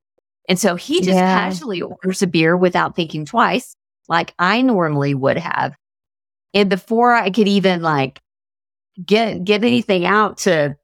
[0.48, 1.34] And so he just Yeah.
[1.34, 3.76] casually orders a beer without thinking twice,
[4.08, 5.74] like I normally would have.
[6.52, 8.20] And before I could even like
[9.04, 10.76] get get anything out to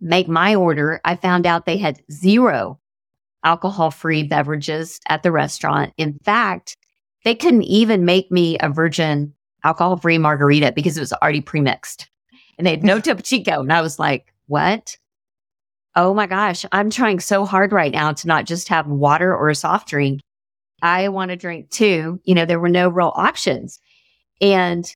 [0.00, 2.78] make my order, I found out they had zero
[3.44, 5.92] alcohol free beverages at the restaurant.
[5.96, 6.76] In fact,
[7.24, 9.32] they couldn't even make me a virgin
[9.64, 12.08] alcohol free margarita because it was already pre-mixed.
[12.58, 13.60] And they had no Topo Chico.
[13.60, 14.96] And I was like, what?
[15.98, 19.48] Oh my gosh, I'm trying so hard right now to not just have water or
[19.48, 20.20] a soft drink.
[20.80, 22.20] I want to drink too.
[22.22, 23.80] You know, there were no real options.
[24.40, 24.88] And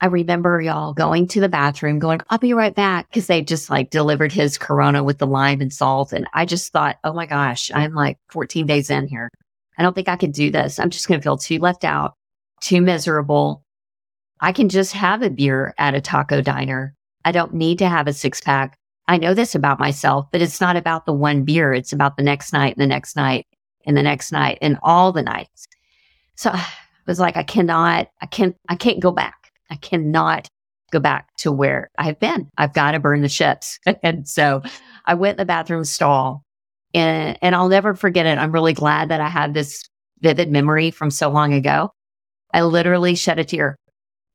[0.00, 3.12] I remember y'all going to the bathroom, going, I'll be right back.
[3.12, 6.14] Cause they just like delivered his Corona with the lime and salt.
[6.14, 9.28] And I just thought, oh my gosh, I'm like 14 days in here.
[9.76, 10.78] I don't think I can do this.
[10.78, 12.14] I'm just going to feel too left out,
[12.62, 13.62] too miserable.
[14.40, 16.94] I can just have a beer at a taco diner.
[17.26, 18.78] I don't need to have a six pack.
[19.08, 21.72] I know this about myself, but it's not about the one beer.
[21.72, 23.46] It's about the next night and the next night
[23.86, 25.66] and the next night and all the nights.
[26.36, 26.64] So I
[27.06, 29.50] was like, I cannot, I can't, I can't go back.
[29.70, 30.48] I cannot
[30.92, 32.48] go back to where I've been.
[32.58, 33.78] I've got to burn the ships.
[34.02, 34.62] and so
[35.06, 36.44] I went in the bathroom stall
[36.92, 38.38] and, and I'll never forget it.
[38.38, 39.88] I'm really glad that I had this
[40.20, 41.90] vivid memory from so long ago.
[42.52, 43.76] I literally shed a tear.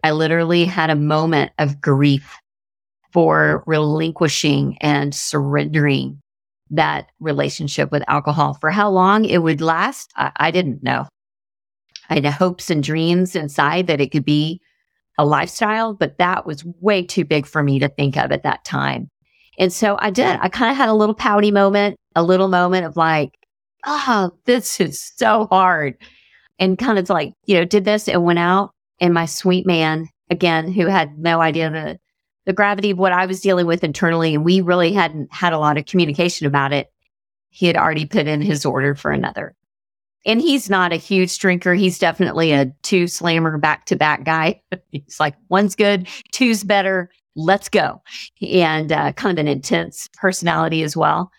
[0.04, 2.38] I literally had a moment of grief
[3.14, 6.20] for relinquishing and surrendering
[6.72, 8.58] that relationship with alcohol.
[8.60, 11.08] For how long it would last, I, I didn't know.
[12.10, 14.60] I had hopes and dreams inside that it could be
[15.18, 18.66] a lifestyle, but that was way too big for me to think of at that
[18.66, 19.10] time.
[19.60, 20.40] And so I did.
[20.42, 23.32] I kind of had a little pouty moment, a little moment of like,
[23.86, 25.96] oh, this is so hard.
[26.58, 28.72] And kind of like, you know, did this and went out.
[29.00, 31.98] And my sweet man, again, who had no idea the,
[32.46, 35.60] the gravity of what I was dealing with internally, and we really hadn't had a
[35.60, 36.92] lot of communication about it.
[37.50, 39.56] He had already put in his order for another.
[40.26, 41.74] And he's not a huge drinker.
[41.74, 44.62] He's definitely a two slammer back to back guy.
[44.92, 47.10] he's like, one's good, two's better.
[47.36, 48.02] Let's go.
[48.42, 51.32] And uh, kind of an intense personality as well.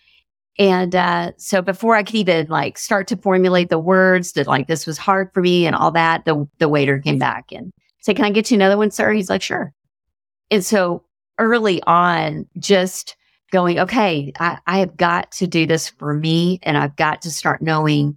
[0.59, 4.69] And uh, so before I could even like start to formulate the words that like
[4.69, 8.17] this was hard for me and all that, the the waiter came back and said,
[8.17, 9.73] "Can I get you another one, sir?" He's like, "Sure."
[10.55, 11.03] And so
[11.41, 13.17] early on, just
[13.51, 17.31] going, okay, I, I have got to do this for me, and I've got to
[17.33, 18.17] start knowing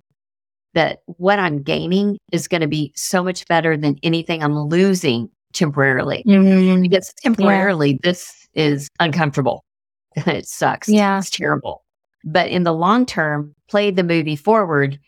[0.75, 5.31] that what I'm gaining is going to be so much better than anything I'm losing
[5.53, 6.23] temporarily.
[6.27, 6.83] Mm-hmm.
[6.83, 9.63] Because temporarily, this is uncomfortable.
[10.15, 10.88] it sucks.
[10.88, 11.17] Yeah.
[11.17, 11.83] It's terrible.
[12.23, 14.99] But in the long term, play the movie forward.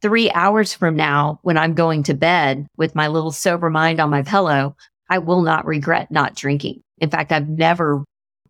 [0.00, 4.08] Three hours from now, when I'm going to bed with my little sober mind on
[4.08, 4.74] my pillow,
[5.10, 6.82] I will not regret not drinking.
[6.98, 8.04] In fact, I've never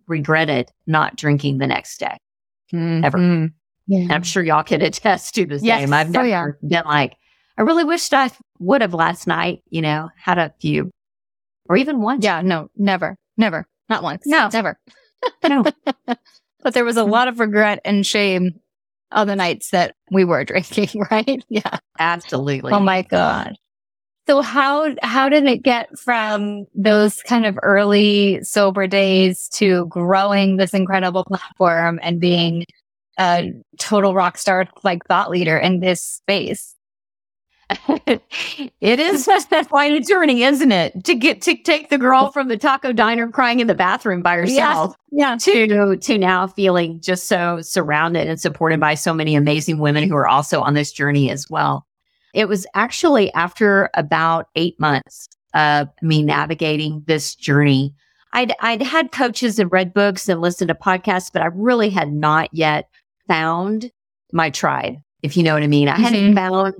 [0.06, 2.16] regretted not drinking the next day.
[2.72, 3.18] Ever.
[3.18, 3.52] Mhm.
[3.88, 5.80] And I'm sure y'all can attest to the Yes.
[5.80, 5.92] same.
[5.92, 6.46] I've Oh, never yeah.
[6.68, 7.14] been like,
[7.58, 8.30] I really wished I
[8.60, 10.90] would have last night, you know, had a few
[11.68, 12.20] or even one.
[12.22, 14.22] Yeah, no, never, never, not once.
[14.26, 14.48] No.
[14.52, 14.78] never.
[15.48, 15.64] No.
[16.62, 18.60] But there was a lot of regret and shame
[19.12, 21.42] on the nights that we were drinking, right?
[21.48, 21.78] Yeah.
[21.98, 22.72] Absolutely.
[22.72, 23.56] Oh my god.
[24.30, 30.56] So how how did it get from those kind of early sober days to growing
[30.56, 32.64] this incredible platform and being
[33.18, 33.50] a
[33.80, 36.76] total rock star like thought leader in this space?
[37.96, 39.28] it is
[39.66, 41.02] quite a journey, isn't it?
[41.06, 44.36] To get to take the girl from the taco diner crying in the bathroom by
[44.36, 45.38] herself Yeah.
[45.38, 50.14] to to now feeling just so surrounded and supported by so many amazing women who
[50.14, 51.84] are also on this journey as well.
[52.34, 57.94] It was actually after about eight months of me navigating this journey.
[58.32, 62.12] I'd I'd had coaches and read books and listened to podcasts, but I really had
[62.12, 62.88] not yet
[63.26, 63.90] found
[64.32, 65.88] my tribe, if you know what I mean.
[65.88, 66.74] I hadn't found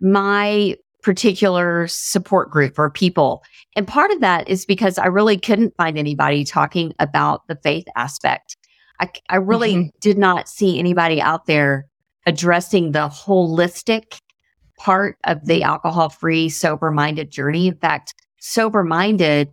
[0.00, 0.74] my
[1.04, 3.44] particular support group or people.
[3.76, 7.86] And part of that is because I really couldn't find anybody talking about the faith
[7.94, 8.56] aspect.
[9.00, 9.90] I, I really Mhm.
[10.00, 11.86] did not see anybody out there
[12.26, 14.18] addressing the holistic
[14.78, 17.68] part of the alcohol free, sober minded journey.
[17.68, 19.50] In fact, sober minded,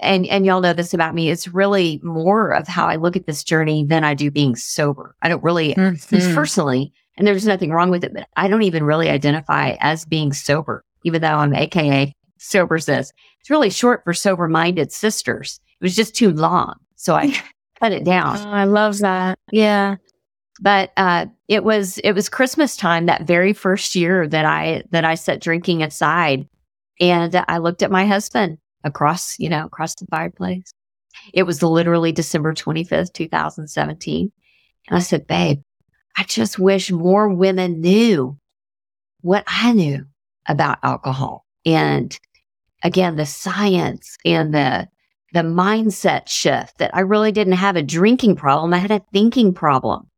[0.00, 3.26] and, and y'all know this about me, it's really more of how I look at
[3.26, 5.14] this journey than I do being sober.
[5.22, 6.34] I don't really Mhm.
[6.34, 10.32] personally, and there's nothing wrong with it, but I don't even really identify as being
[10.32, 13.12] sober, even though I'm AKA sober sis.
[13.40, 15.60] It's really short for sober minded sisters.
[15.80, 16.74] It was just too long.
[16.96, 17.32] So I
[17.80, 18.36] cut it down.
[18.38, 19.38] Oh, I love that.
[19.52, 19.96] Yeah.
[20.60, 25.04] But uh, it was it was Christmas time that very first year that I that
[25.04, 26.48] I set drinking aside,
[27.00, 30.72] and I looked at my husband across you know across the fireplace.
[31.32, 34.30] It was literally December twenty fifth, two thousand seventeen,
[34.88, 35.60] and I said, "Babe,
[36.16, 38.38] I just wish more women knew
[39.22, 40.06] what I knew
[40.46, 42.16] about alcohol and
[42.82, 44.86] again the science and the
[45.32, 49.52] the mindset shift that I really didn't have a drinking problem, I had a thinking
[49.52, 50.08] problem."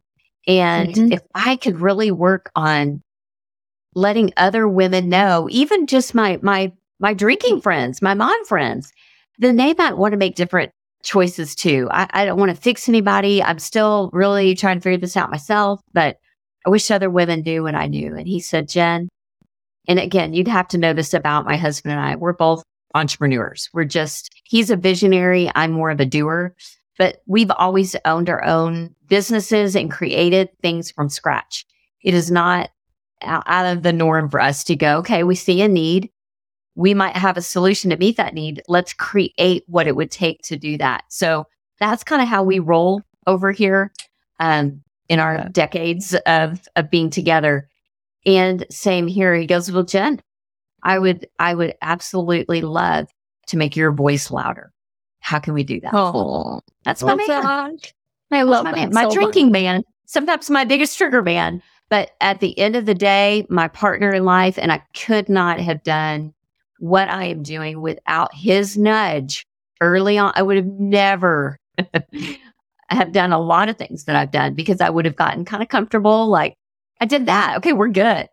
[0.46, 1.12] And Mhm.
[1.12, 3.02] if I could really work on
[3.94, 8.92] letting other women know, even just my my my drinking friends, my mom friends,
[9.38, 10.70] then they might want to make different
[11.02, 11.88] choices too.
[11.90, 13.42] I, I don't want to fix anybody.
[13.42, 16.16] I'm still really trying to figure this out myself, but
[16.66, 18.16] I wish other women knew what I knew.
[18.16, 19.08] And he said, Jenn,
[19.86, 22.16] and again, you'd have to know this about my husband and I.
[22.16, 22.62] We're both
[22.94, 23.68] entrepreneurs.
[23.72, 25.50] We're just, he's a visionary.
[25.54, 26.54] I'm more of a doer,
[26.98, 31.64] but we've always owned our own businesses and created things from scratch.
[32.02, 32.70] It is not
[33.22, 36.10] out out of the norm for us to go, okay, we see a need.
[36.74, 38.62] We might have a solution to meet that need.
[38.68, 41.04] Let's create what it would take to do that.
[41.08, 41.46] So
[41.80, 43.92] that's kind of how we roll over here
[44.40, 45.48] um, in our Yeah.
[45.52, 47.68] decades of, of being together.
[48.26, 49.34] And same here.
[49.34, 50.20] He goes, well, Jenn,
[50.82, 53.08] I would, I would absolutely love
[53.48, 54.72] to make your voice louder.
[55.20, 55.94] How can we do that?
[55.94, 57.78] Oh, That's my love man.
[58.30, 58.90] I love my, man.
[58.92, 59.82] my so drinking man.
[60.06, 61.62] Sometimes my biggest trigger man.
[61.88, 65.60] But at the end of the day, my partner in life, and I could not
[65.60, 66.34] have done
[66.78, 69.46] what I am doing without his nudge
[69.80, 70.32] early on.
[70.34, 71.58] I would have never
[72.88, 75.62] have done a lot of things that I've done because I would have gotten kind
[75.62, 76.26] of comfortable.
[76.26, 76.54] Like
[77.00, 77.58] I did that.
[77.58, 78.28] Okay, we're good.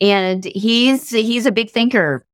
[0.00, 2.24] And he's he's a big thinker.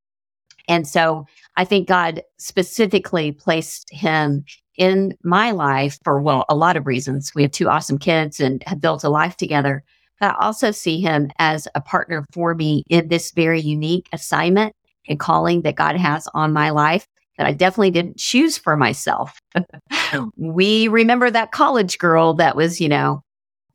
[0.68, 1.26] And so
[1.57, 4.44] I think God specifically placed him
[4.76, 7.32] in my life for well, a lot of reasons.
[7.34, 9.84] We have two awesome kids and have built a life together.
[10.18, 14.74] But I also see him as a partner for me in this very unique assignment
[15.09, 17.07] and calling that God has on my life
[17.38, 19.38] that I definitely didn't choose for myself.
[20.36, 23.24] we remember that college girl that was, you know,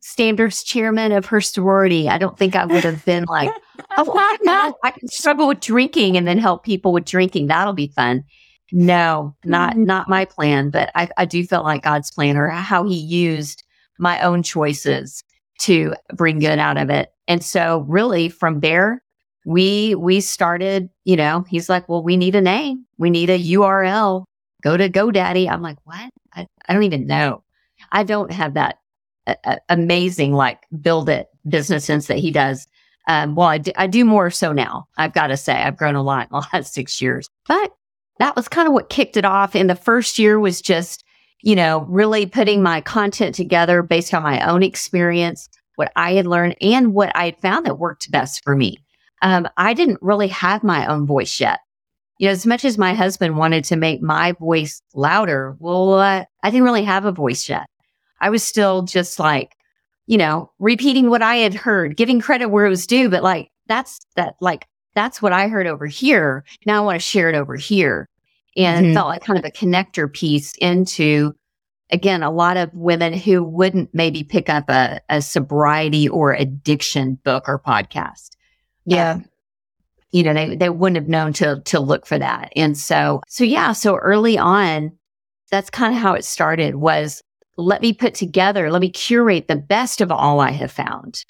[0.00, 2.08] standards chairman of her sorority.
[2.08, 3.50] I don't think I would have been like,
[3.96, 7.46] oh, I can struggle with drinking and then help people with drinking.
[7.48, 8.24] That'll be fun.
[8.70, 9.86] No, not Mhm.
[9.86, 13.64] not my plan, but I, I do feel like God's plan or how he used
[13.98, 15.24] my own choices
[15.60, 17.10] to bring good out of it.
[17.26, 19.02] And so really from there,
[19.46, 22.84] we we started, you know, he's like, Well, we need a name.
[22.98, 24.24] We need a URL.
[24.62, 25.48] Go to GoDaddy.
[25.48, 26.10] I'm like, what?
[26.34, 27.42] I, I don't even know.
[27.92, 28.78] I don't have that
[29.44, 32.66] uh, amazing like build it business sense that he does.
[33.08, 34.86] Um, well, I do, I do more so now.
[34.98, 37.72] I've got to say, I've grown a lot in the last six years, but
[38.18, 39.54] that was kind of what kicked it off.
[39.54, 41.04] And the first year was just,
[41.42, 46.26] you know, really putting my content together based on my own experience, what I had
[46.26, 48.78] learned and what I had found that worked best for me.
[49.22, 51.60] Um, I didn't really have my own voice yet.
[52.18, 56.24] You know, as much as my husband wanted to make my voice louder, well, uh,
[56.42, 57.68] I didn't really have a voice yet.
[58.20, 59.56] I was still just like,
[60.06, 63.50] you know, repeating what I had heard, giving credit where it was due, but like,
[63.66, 66.44] that's that, like, that's what I heard over here.
[66.66, 68.08] Now I want to share it over here.
[68.56, 68.94] And mm-hmm.
[68.94, 71.36] felt like kind of a connector piece into,
[71.92, 77.20] again, a lot of women who wouldn't maybe pick up a, a sobriety or addiction
[77.22, 78.30] book or podcast.
[78.84, 79.12] Yeah.
[79.12, 79.26] Um,
[80.10, 82.52] you know, they, they wouldn't have known to, to look for that.
[82.56, 84.98] And so, so yeah, so early on,
[85.50, 87.22] that's kind of how it started was
[87.58, 91.24] let me put together, let me curate the best of all I have found.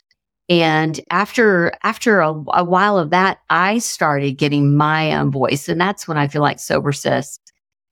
[0.51, 5.68] And after, after a, a while of that, I started getting my own voice.
[5.68, 7.39] And that's when I feel like Sober Sis,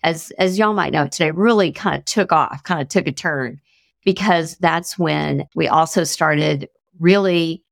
[0.03, 3.13] as, as y'all might know today, really kind of took off, kind of took a
[3.13, 3.59] turn
[4.05, 6.69] because that's when we also started
[7.01, 7.65] really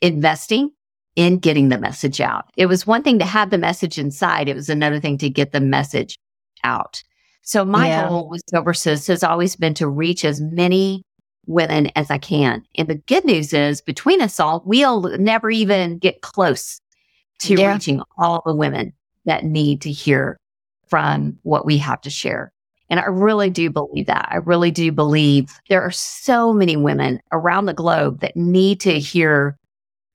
[0.00, 0.70] investing
[1.16, 2.44] in getting the message out.
[2.56, 4.48] It was one thing to have the message inside.
[4.48, 6.16] It was another thing to get the message
[6.62, 7.02] out.
[7.42, 8.08] So my yeah.
[8.08, 11.02] goal with Sober Sis has always been to reach as many
[11.46, 12.62] women as I can.
[12.76, 16.80] And the good news is between us all, we'll never even get close
[17.40, 17.72] to yeah.
[17.72, 18.92] reaching all the women
[19.24, 20.38] that need to hear
[20.88, 22.52] from what we have to share.
[22.90, 24.28] And I really do believe that.
[24.30, 28.98] I really do believe there are so many women around the globe that need to
[28.98, 29.58] hear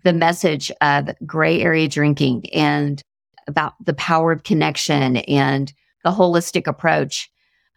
[0.03, 3.01] the message of gray area drinking and
[3.47, 7.29] about the power of connection and the holistic approach.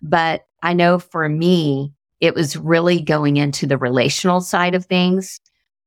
[0.03, 5.41] But I know for me, it was really going into the relational side of things.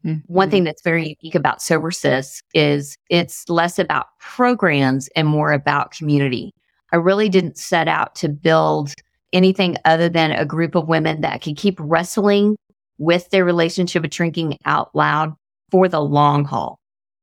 [0.05, 0.19] Mm-hmm.
[0.31, 5.51] One thing that's very unique about Sober Sis is it's less about programs and more
[5.51, 6.53] about community.
[6.93, 8.93] I really didn't set out to build
[9.33, 12.55] anything other than a group of women that can keep wrestling
[12.97, 15.33] with their relationship with drinking out loud
[15.71, 16.79] for the long haul.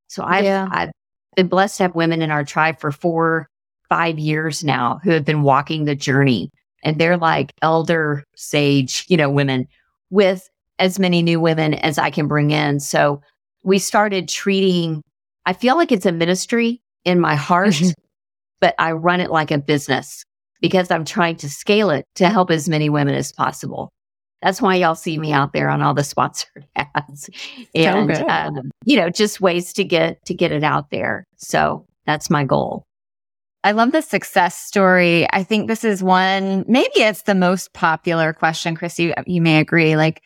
[0.08, 0.68] So I've, yeah.
[0.70, 0.90] I've
[1.34, 3.48] been blessed to have women in our tribe for four,
[3.89, 6.51] five years now who have been walking the journey
[6.82, 9.66] and they're like elder sage, you know, women
[10.11, 12.80] with as many new women as I can bring in.
[12.80, 13.20] So
[13.64, 15.03] we started treating,
[15.47, 17.91] I feel like it's a ministry in my heart, mm-hmm.
[18.61, 20.24] but I run it like a business
[20.61, 23.91] because I'm trying to scale it to help as many women as possible.
[24.43, 27.30] That's why y'all see me out there on all the sponsored ads
[27.74, 31.24] and, um, you know, just ways to get, to get it out there.
[31.37, 32.84] So that's my goal.
[33.66, 35.26] I love the success story.
[35.32, 39.58] I think this is one, maybe it's the most popular question, Chris, you, you may
[39.58, 39.96] agree.
[39.96, 40.22] Like,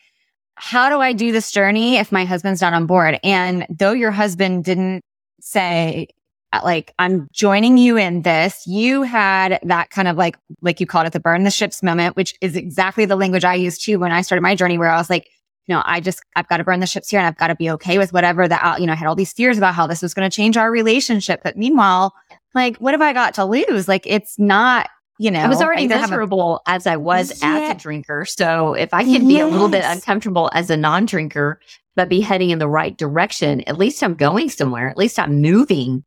[0.53, 3.19] how do I do this journey if my husband's not on board?
[3.23, 5.01] And though your husband didn't
[5.39, 6.09] say,
[6.53, 10.85] uh, like, I'm joining you in this, you had that kind of like, like you
[10.85, 13.97] called it the burn the ships moment, which is exactly the language I used too
[13.97, 15.27] when I started my journey, where I was like,
[15.65, 17.55] you know, I just, I've got to burn the ships here and I've got to
[17.55, 20.03] be okay with whatever that, you know, I had all these fears about how this
[20.03, 21.41] was going to change our relationship.
[21.43, 22.13] But meanwhile,
[22.53, 23.87] like, what have I got to lose?
[23.87, 24.89] Like, it's not,
[25.19, 27.59] you know, I was already miserable a- as I was yeah.
[27.59, 28.25] as a drinker.
[28.25, 29.27] So if I can yes.
[29.27, 31.59] be a little bit uncomfortable as a non drinker,
[31.95, 34.89] but be heading in the right direction, at least I'm going somewhere.
[34.89, 36.03] At least I'm moving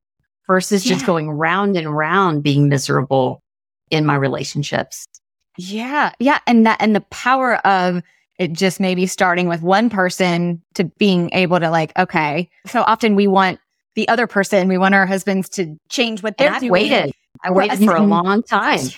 [0.46, 0.94] versus yeah.
[0.94, 3.42] just going round and round being miserable
[3.90, 5.06] in my relationships.
[5.56, 6.12] Yeah.
[6.18, 6.40] Yeah.
[6.46, 8.02] And that, and the power of,
[8.38, 12.50] it just maybe starting with one person to being able to like, okay.
[12.66, 13.60] So often we want
[13.94, 14.68] the other person.
[14.68, 16.72] We want our husbands to change what they're and doing.
[16.72, 17.12] Waited.
[17.42, 18.80] I waited for a long time.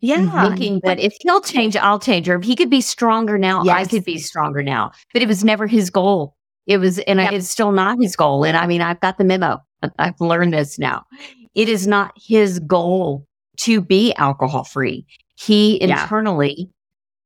[0.00, 0.50] Yeah.
[0.50, 2.28] Thinking that if he'll change, I'll change.
[2.28, 3.74] Or if he could be stronger now, yes.
[3.74, 4.92] I could be stronger now.
[5.14, 6.36] But it was never his goal.
[6.66, 7.32] It was, and yep.
[7.32, 8.44] it's still not his goal.
[8.44, 9.62] And I mean, I've got the memo.
[9.98, 11.06] I've learned this now.
[11.54, 13.26] It is not his goal
[13.58, 15.06] to be alcohol free.
[15.36, 16.70] He internally,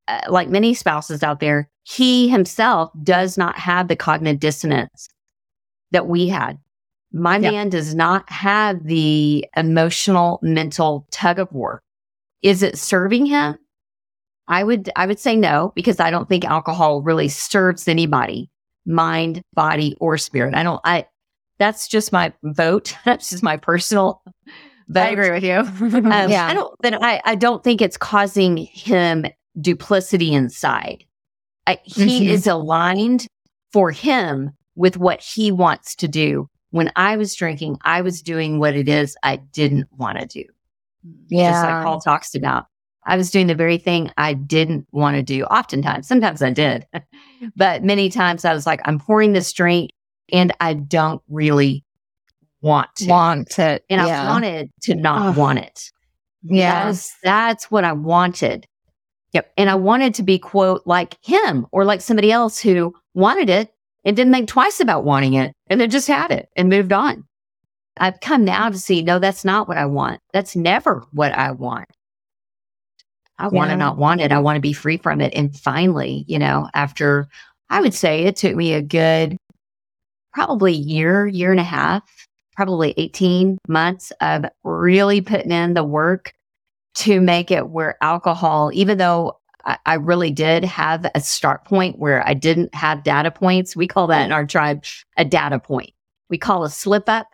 [0.08, 0.22] yeah.
[0.24, 5.08] uh, like many spouses out there, he himself does not have the cognitive dissonance
[5.90, 6.58] that we had.
[7.12, 7.52] My yep.
[7.52, 11.82] man does not have the emotional, mental tug of war.
[12.42, 13.56] Is it serving him?
[14.46, 18.50] I would, I would say no, because I don't think alcohol really serves anybody,
[18.86, 20.54] mind, body, or spirit.
[20.54, 21.06] I don't, I,
[21.58, 22.96] that's just my vote.
[23.04, 24.22] That's just my personal
[24.88, 25.00] vote.
[25.00, 25.56] I agree with you.
[25.56, 26.46] um, yeah.
[26.46, 29.26] I don't, then I, I don't think it's causing him
[29.60, 31.04] duplicity inside.
[31.66, 32.30] I, he mm-hmm.
[32.30, 33.26] is aligned
[33.72, 38.58] for him with what he wants to do when I was drinking, I was doing
[38.58, 40.44] what it is I didn't want to do.
[41.28, 41.52] Yeah.
[41.52, 42.66] Just like Paul talks about.
[43.04, 45.44] I was doing the very thing I didn't want to do.
[45.44, 46.86] Oftentimes, sometimes I did,
[47.56, 49.92] but many times I was like, I'm pouring this drink
[50.30, 51.84] and I don't really
[52.60, 53.06] want to.
[53.06, 53.84] Want it.
[53.88, 54.24] and yeah.
[54.24, 55.90] I wanted to not want it.
[56.42, 56.84] yeah.
[56.84, 58.66] That's, that's what I wanted.
[59.32, 59.52] Yep.
[59.56, 63.72] And I wanted to be, quote, like him or like somebody else who wanted it
[64.04, 67.24] and didn't think twice about wanting it and then just had it and moved on.
[67.98, 70.20] I've come now to see, no, that's not what I want.
[70.32, 71.86] That's never what I want.
[73.38, 74.32] I want to not want it.
[74.32, 75.32] I want to be free from it.
[75.34, 77.28] And finally, you know, after
[77.70, 79.36] I would say it took me a good
[80.32, 82.02] probably year, year and a half,
[82.56, 86.32] probably 18 months of really putting in the work
[86.96, 91.98] to make it where alcohol, even though I, I really did have a start point
[91.98, 94.34] where I didn't have data points, we call that in mm.
[94.34, 94.84] our tribe
[95.16, 95.90] a data point.
[96.30, 97.28] We call a slip up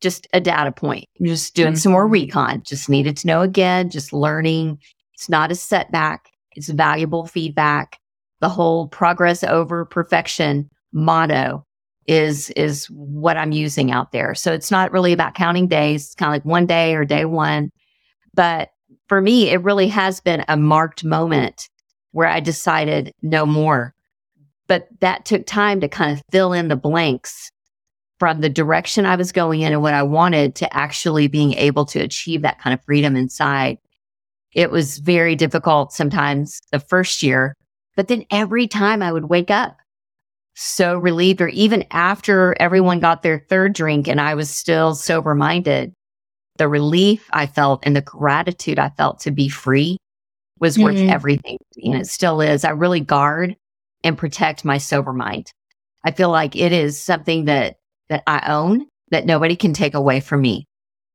[0.00, 1.06] just a data point.
[1.18, 2.12] I'm just doing some more mm.
[2.12, 4.78] recon, just needed to know again, just learning.
[5.14, 7.98] It's not a setback, it's valuable feedback.
[8.40, 11.64] The whole progress over perfection motto
[12.08, 14.34] is is what I'm using out there.
[14.34, 16.06] So it's not really about counting days.
[16.06, 17.70] It's kind of like one day or day one.
[18.34, 18.70] But
[19.12, 21.68] for me, it really has been a marked moment
[22.12, 23.94] where I decided no more.
[24.68, 27.50] But that took time to kind of fill in the blanks
[28.18, 31.84] from the direction I was going in and what I wanted to actually being able
[31.88, 33.76] to achieve that kind of freedom inside.
[34.54, 37.54] It was very difficult sometimes the first year,
[37.94, 39.76] but then every time I would wake up
[40.54, 45.34] so relieved, or even after everyone got their third drink and I was still sober
[45.34, 45.92] minded,
[46.56, 49.98] the relief I felt and the gratitude I felt to be free
[50.60, 51.10] was worth Mhm.
[51.10, 51.58] everything.
[51.82, 52.64] And it still is.
[52.64, 53.56] I really guard
[54.04, 55.50] and protect my sober mind.
[56.04, 57.76] I feel like it is something that,
[58.08, 60.66] that I own that nobody can take away from me.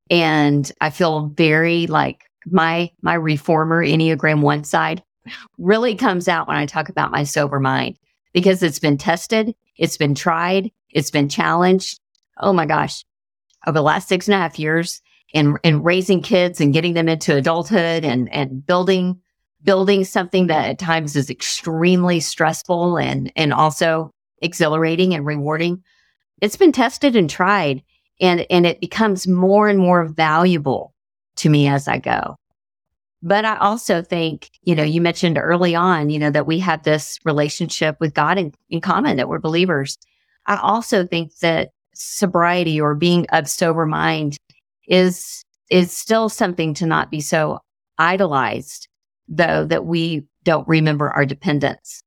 [0.09, 5.03] And I feel very like my, my reformer Enneagram one side
[5.57, 7.97] really comes out when I talk about my sober mind
[8.33, 11.99] because it's been tested, it's been tried, it's been challenged.
[12.38, 13.03] Oh my gosh.
[13.65, 15.01] Over the last six and a half years
[15.38, 19.21] and, and raising kids and getting them into adulthood and, and building,
[19.63, 24.11] building something that at times is extremely stressful and, and also
[24.41, 25.83] exhilarating and rewarding.
[26.41, 27.83] It's been tested and tried
[28.19, 30.93] and, and it becomes more and more valuable
[31.38, 32.35] to me as I go.
[33.23, 36.83] But I also think, you know, you mentioned early on, you know, that we have
[36.83, 39.97] this relationship with God in, in common, that we're believers.
[40.45, 44.38] I also think that sobriety or being of sober mind
[44.88, 47.59] is, is still something to not be so
[47.97, 48.88] idolized,
[49.27, 52.01] though, that we don't remember our dependence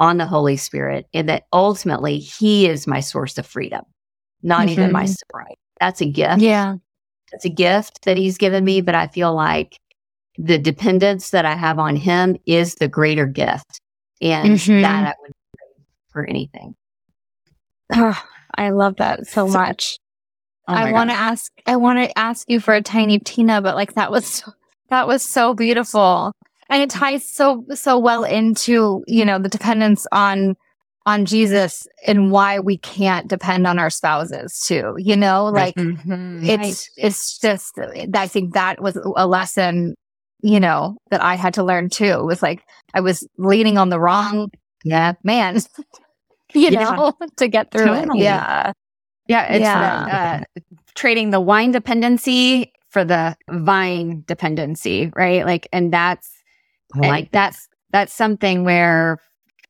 [0.00, 3.82] on the Holy Spirit and that ultimately He is my source of freedom,
[4.42, 5.56] not even my sobriety.
[5.80, 6.76] That's a gift yeah.
[7.32, 9.78] it's a gift that he's given me, but I feel like
[10.36, 13.80] the dependence that I have on him is the greater gift.
[14.20, 14.82] And Mhm.
[14.82, 15.32] that I would
[16.10, 16.74] for anything.
[17.94, 18.20] Oh,
[18.56, 19.98] I love that so much.
[20.68, 21.50] Oh I want to ask.
[21.66, 24.52] I want to ask you for a tiny Tina, but like that was so,
[24.90, 26.32] that was so beautiful,
[26.68, 30.56] and it ties so so well into you know the dependence on
[31.06, 34.94] on Jesus and why we can't depend on our spouses too.
[34.98, 36.46] You know, like Mhm.
[36.46, 37.78] it's it's just
[38.14, 39.94] I think that was a lesson
[40.42, 42.04] you know that I had to learn too.
[42.04, 42.62] It was like
[42.94, 44.50] I was leaning on the wrong
[44.84, 45.14] Yeah.
[45.24, 45.56] man,
[46.54, 46.90] you Yeah.
[46.94, 48.20] know, to get through Totally.
[48.20, 48.24] it.
[48.24, 48.72] Yeah.
[49.28, 50.44] Yeah, it's Yeah.
[50.56, 50.62] uh,
[50.94, 55.44] trading the wine dependency for the vine dependency, right?
[55.44, 56.30] Like, and that's
[57.02, 57.50] I like that.
[57.50, 59.18] that's that's something where,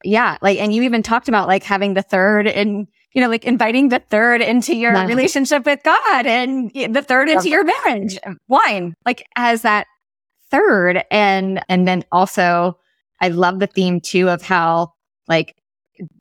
[0.05, 3.45] yeah, like, and you even talked about like having the third and you know, like
[3.45, 5.09] inviting the third into your Nice.
[5.09, 9.87] relationship with God and the third into your marriage, wine, like as that
[10.51, 12.79] third, and and then also,
[13.21, 14.93] I love the theme too of how
[15.27, 15.57] like,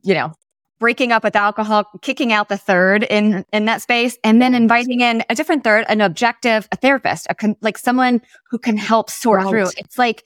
[0.02, 0.32] you know,
[0.78, 5.00] breaking up with alcohol, kicking out the third in in that space, and then inviting
[5.00, 8.20] in a different third, an objective, a therapist, a con- like someone
[8.50, 9.48] who can help sort Right.
[9.50, 9.68] through.
[9.76, 10.24] It's like,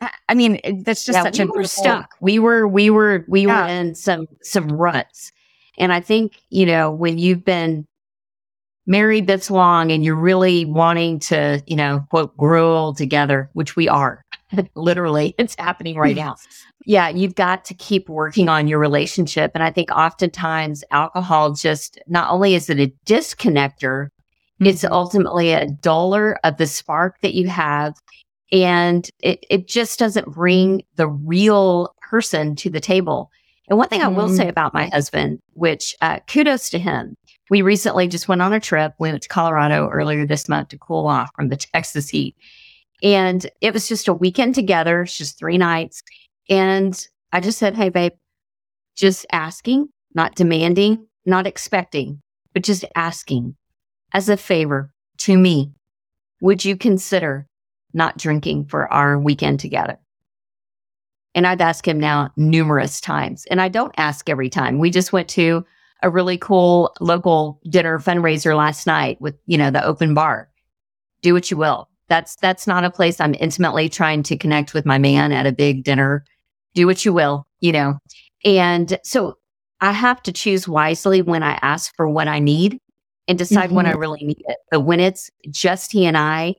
[0.00, 2.14] I- mean, that's just Yeah, such we a were stuck.
[2.20, 3.62] We were, we were, we Yeah.
[3.62, 5.32] were in some, some ruts.
[5.78, 7.84] And I think, you know, when you've been
[8.86, 13.76] married this long and you're really wanting to, you know, quote, grow all together, which
[13.76, 14.22] we are
[14.74, 16.36] literally, it's happening right now.
[16.88, 17.10] Yeah.
[17.10, 19.50] You've got to keep working on your relationship.
[19.52, 24.08] And I think oftentimes alcohol just not only is it a disconnector,
[24.58, 27.92] it's ultimately a duller of the spark that you have.
[28.50, 33.30] And it, it just doesn't bring the real person to the table.
[33.68, 37.18] And one thing I will say about my husband, which uh, kudos to him.
[37.50, 38.94] We recently just went on a trip.
[38.98, 42.34] We went to Colorado earlier this month to cool off from the Texas heat.
[43.02, 46.02] And it was just a weekend together, it's just three nights.
[46.48, 48.12] And I just said, Hey, babe,
[48.96, 52.20] just asking, not demanding, not expecting,
[52.54, 53.56] but just asking
[54.12, 55.72] as a favor to me,
[56.40, 57.46] would you consider
[57.92, 59.98] not drinking for our weekend together?
[61.34, 63.44] And I've asked him now numerous times.
[63.50, 64.78] And I don't ask every time.
[64.78, 65.64] We just went to
[66.02, 70.48] a really cool local dinner fundraiser last night with, you know, the open bar.
[71.22, 71.88] Do what you will.
[72.08, 75.52] That's that's not a place I'm intimately trying to connect with my man at a
[75.52, 76.24] big dinner.
[76.78, 77.98] Do what you will, you know.
[78.44, 79.36] And so
[79.80, 82.78] I have to choose wisely when I ask for what I need
[83.26, 83.74] and decide mm-hmm.
[83.74, 83.98] when I mm-hmm.
[83.98, 84.58] really need it.
[84.70, 86.54] But when it's just he and I,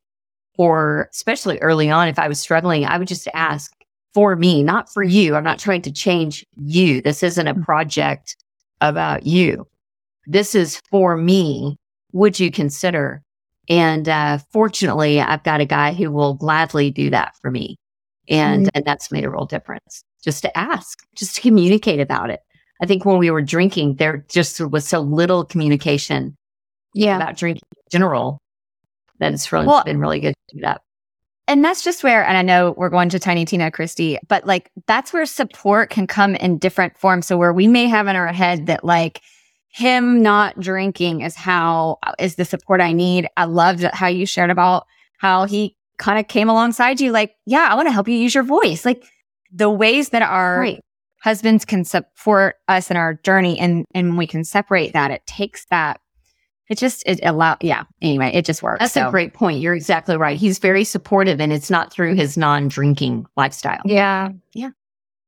[0.57, 3.71] or especially early on, if I was struggling, I would just ask
[4.13, 5.37] for me, not for you.
[5.37, 7.01] I'm not trying to change you.
[7.01, 7.63] This isn't a mm.
[7.63, 8.35] project
[8.81, 9.65] about you.
[10.27, 11.77] This is for me.
[12.11, 13.21] Would you consider?
[13.69, 17.77] And uh, fortunately, I've got a guy who will gladly do that for me.
[18.27, 18.75] And, mm-hmm.
[18.75, 22.41] and that's made a real difference just to ask, just to communicate about it.
[22.81, 26.37] I think when we were drinking, there just was so little communication
[26.93, 27.17] yeah.
[27.17, 28.41] about drinking in general
[29.19, 30.81] that it's really well, been really good to do that.
[31.47, 34.71] And that's just where, and I know we're going to Tiny Tina Christie, but like
[34.87, 37.27] that's where support can come in different forms.
[37.27, 39.21] So where we may have in our head that like
[39.71, 43.27] him not drinking is how is the support I need.
[43.35, 44.85] I loved how you shared about
[45.17, 48.33] how he kind of came alongside you, like, yeah, I want to help you use
[48.33, 48.85] your voice.
[48.85, 49.03] Like
[49.51, 50.83] the ways that our right.
[51.21, 55.65] husbands can support us in our journey and and we can separate that, it takes
[55.65, 55.99] that
[56.69, 59.07] it just it allow yeah anyway it just works that's so.
[59.07, 59.59] a great point.
[59.59, 60.37] You're exactly right.
[60.37, 63.81] He's very supportive and it's not through his non-drinking lifestyle.
[63.85, 64.29] Yeah.
[64.53, 64.69] Yeah.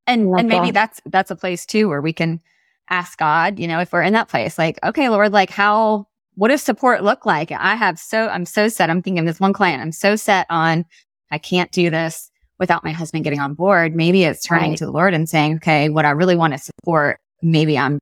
[0.08, 2.42] And and maybe that's that's a place too where we can
[2.90, 6.06] ask god you know if we're in that place like okay lord like how
[6.36, 7.52] what does support look like?
[7.52, 10.86] I have so i'm so set i'm thinking this one client i'm so set on
[11.30, 12.31] i can't do this
[12.62, 14.78] without my husband getting on board maybe it's turning right.
[14.78, 18.00] to the lord and saying okay what i really want to support maybe i'm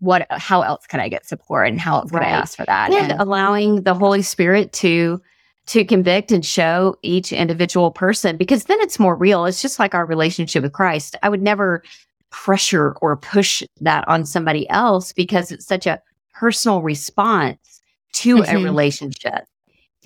[0.00, 2.92] what how else could I get support and how else could I ask for that?
[2.92, 5.20] And, and allowing the Holy Spirit to
[5.66, 9.44] to convict and show each individual person because then it's more real.
[9.44, 11.16] It's just like our relationship with Christ.
[11.22, 11.82] I would never
[12.30, 16.00] pressure or push that on somebody else because it's such a
[16.32, 17.82] personal response
[18.14, 18.56] to mm-hmm.
[18.56, 19.44] a relationship.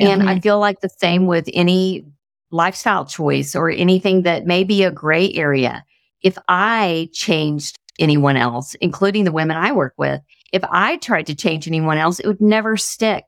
[0.00, 0.06] Mm-hmm.
[0.06, 0.40] And I mm-hmm.
[0.40, 2.06] feel like the same with any
[2.52, 5.84] lifestyle choice or anything that may be a gray area.
[6.22, 10.20] If I changed anyone else, including the women I work with.
[10.52, 13.24] If I tried to change anyone else, it would never stick.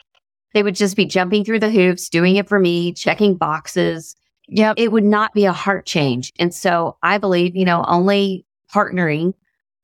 [0.53, 4.14] They would just be jumping through the hoops, doing it for me, checking boxes.
[4.49, 4.75] Yep.
[4.79, 6.33] It would not be a heart change.
[6.39, 9.35] And so I believe, you know, only partnering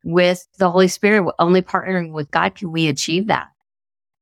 [0.04, 3.48] with the Holy Spirit, only partnering with God can we achieve that.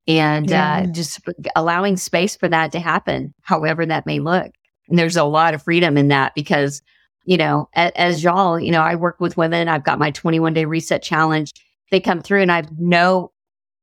[0.07, 0.85] And yeah.
[0.85, 1.21] uh, just
[1.55, 4.53] allowing space for that to happen, however that may look.
[4.89, 6.83] And there's a lot of freedom in that because
[7.29, 9.69] you know, as, as y'all, you know, I work with women.
[9.69, 11.53] I've got my 21 day reset challenge.
[11.91, 13.33] They come through and I have no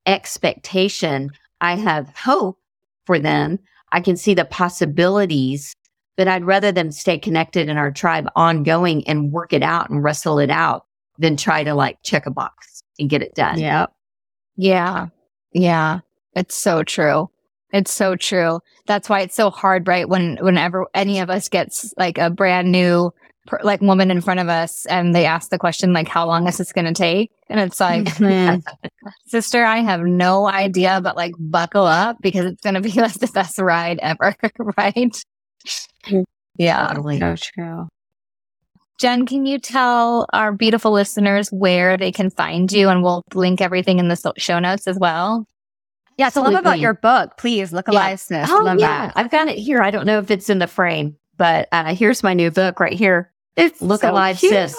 [0.08, 1.30] expectation.
[1.62, 2.58] I have hope
[3.06, 3.60] for them.
[3.92, 5.76] I can see the possibilities,
[6.18, 10.04] but I'd rather them stay connected in our tribe ongoing and work it out and
[10.04, 10.88] wrestle it out
[11.20, 13.60] than try to like check a box and get it done.
[13.60, 13.86] Yeah.
[14.58, 15.10] Yeah.
[15.54, 16.00] Yeah.
[16.36, 17.30] It's so true.
[17.76, 18.62] It's so true.
[18.88, 20.08] That's why it's so hard, right?
[20.08, 23.12] When whenever any of us gets like a brand new
[23.48, 26.48] per, like woman in front of us and they ask the question like how long
[26.48, 27.32] is this going to take?
[27.50, 28.08] And it's like
[29.28, 33.14] sister i have no idea but like buckle up because it's going to be like
[33.16, 34.34] the best ride ever.
[34.78, 35.22] Right?
[36.08, 36.24] Mm.
[36.58, 36.88] Yeah.
[36.88, 37.20] Totally.
[37.20, 37.88] So true.
[39.02, 42.88] Jenn can you tell our beautiful listeners where they can find you?
[42.88, 45.46] And we'll link everything in the show notes as well
[46.18, 47.74] yeah, so love about your book, please.
[47.74, 48.46] Look alive, yeah.
[48.50, 49.08] Oh, yeah.
[49.08, 49.14] That.
[49.16, 49.82] I've got it here.
[49.82, 52.94] I don't know if it's in the frame, but uh, here's my new book right
[52.94, 53.34] here.
[53.56, 54.52] It's Look so Alive cute.
[54.52, 54.76] says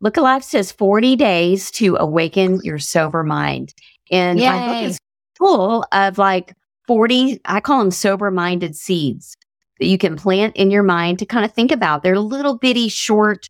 [0.00, 3.74] Look Alive Sis 40 days to awaken your sober mind.
[4.10, 4.48] And Yay.
[4.48, 4.98] my book is
[5.38, 6.54] full of like
[6.86, 9.36] 40, I call them sober minded seeds
[9.78, 12.02] that you can plant in your mind to kind of think about.
[12.02, 13.48] They're little bitty short,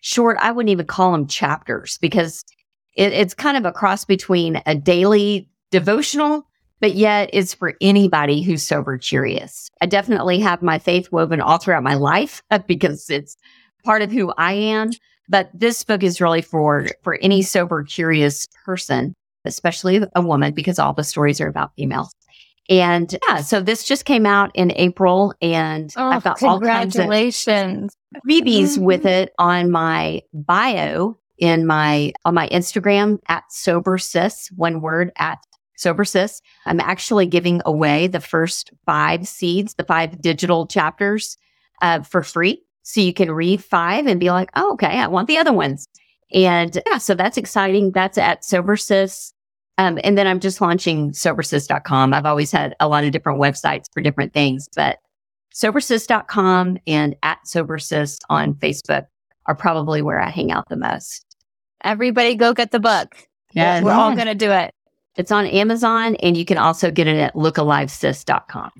[0.00, 2.44] short, I wouldn't even call them chapters because
[2.96, 6.46] it, it's kind of a cross between a daily devotional,
[6.80, 9.70] but yet it's for anybody who's sober curious.
[9.80, 13.36] I definitely have my faith woven all throughout my life because it's
[13.84, 14.90] part of who I am.
[15.28, 19.14] But this book is really for for any sober, curious person,
[19.44, 22.12] especially a woman, because all the stories are about females.
[22.68, 26.96] And yeah, so this just came out in April, and oh, I've got all kinds
[26.96, 27.90] of freebies
[28.26, 28.82] mm-hmm.
[28.84, 35.10] with it on my bio in my on my Instagram at sober sis, one word
[35.16, 35.38] at
[35.80, 36.42] sober sis.
[36.66, 41.36] I'm actually giving away the first five seeds, the five digital chapters
[41.82, 42.62] uh, for free.
[42.82, 45.86] So you can read five and be like, oh, okay, I want the other ones.
[46.32, 47.92] And yeah, so that's exciting.
[47.92, 49.32] That's at sobersis
[49.78, 52.12] Um, and then I'm just launching sobersis.com.
[52.12, 54.98] I've always had a lot of different websites for different things, but
[55.54, 59.06] sobersis.com and at sobersis on Facebook
[59.46, 61.24] are probably where I hang out the most.
[61.82, 63.16] Everybody go get the book.
[63.54, 63.82] Yes.
[63.82, 64.74] We're all going to do it.
[65.16, 68.70] It's on Amazon and you can also get it at lookalivesis.com.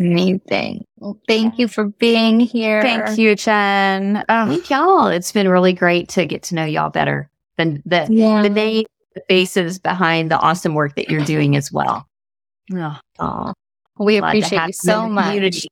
[0.00, 0.84] Amazing.
[0.96, 2.82] Well, thank you for being here.
[2.82, 4.24] Thank you, Jenn.
[4.28, 5.06] Oh, Thank y'all.
[5.08, 8.42] It's been really great to get to know y'all better than the, Yeah.
[8.42, 12.06] the name, the faces behind the awesome work that you're doing as well.
[12.72, 13.52] oh, Aw,
[13.98, 15.26] We glad appreciate you so much.
[15.26, 15.68] community.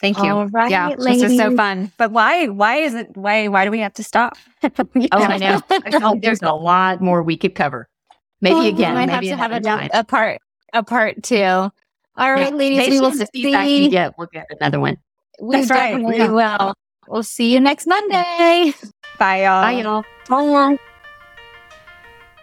[0.00, 0.30] thank you.
[0.30, 1.90] All right, yeah, this is so fun.
[1.98, 2.46] But why?
[2.46, 3.08] Why is it?
[3.16, 3.48] Why?
[3.48, 4.36] Why do we have to stop?
[4.62, 4.74] Oh,
[5.12, 5.60] I know.
[5.94, 7.88] Oh, There's a lot more we could cover.
[8.40, 8.90] Maybe Well, again.
[8.90, 9.90] We might maybe have to have a, time.
[9.92, 10.40] a part,
[10.72, 11.42] a part two.
[11.42, 11.72] All
[12.16, 12.56] right, Yeah.
[12.56, 13.88] ladies, Based we will on the feedback see.
[13.88, 14.96] get, we'll get another one.
[15.40, 16.28] We That's definitely yeah.
[16.62, 16.74] will.
[17.08, 18.74] We'll see you next Monday.
[19.18, 19.62] Bye, y'all.
[19.62, 20.04] Bye, y'all.
[20.28, 20.78] Bye.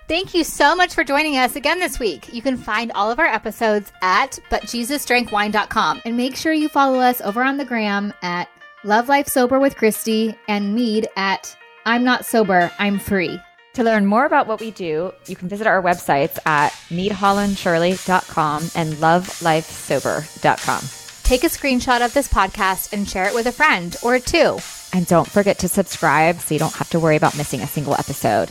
[0.08, 2.32] Thank you so much for joining us again this week.
[2.32, 7.22] You can find all of our episodes at butjesusdrankwine.com and make sure you follow us
[7.22, 8.48] over on the gram at
[8.84, 13.40] Love Life Sober with Christy and Meade at I'm Not Sober, I'm Free.
[13.76, 18.94] To learn more about what we do, you can visit our websites at meadhollandshirley.com and
[18.94, 20.90] lovelifesober.com.
[21.24, 24.60] Take a screenshot of this podcast and share it with a friend or two.
[24.94, 27.96] And don't forget to subscribe so you don't have to worry about missing a single
[27.96, 28.50] episode.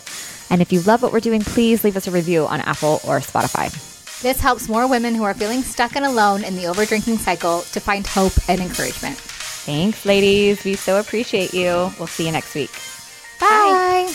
[0.50, 3.20] And if you love what we're doing, please leave us a review on Apple or
[3.20, 3.72] Spotify.
[4.20, 7.80] This helps more women who are feeling stuck and alone in the overdrinking cycle to
[7.80, 9.16] find hope and encouragement.
[9.16, 10.64] Thanks, ladies.
[10.64, 11.90] We so appreciate you.
[11.98, 12.72] We'll see you next week.
[13.40, 14.12] Bye.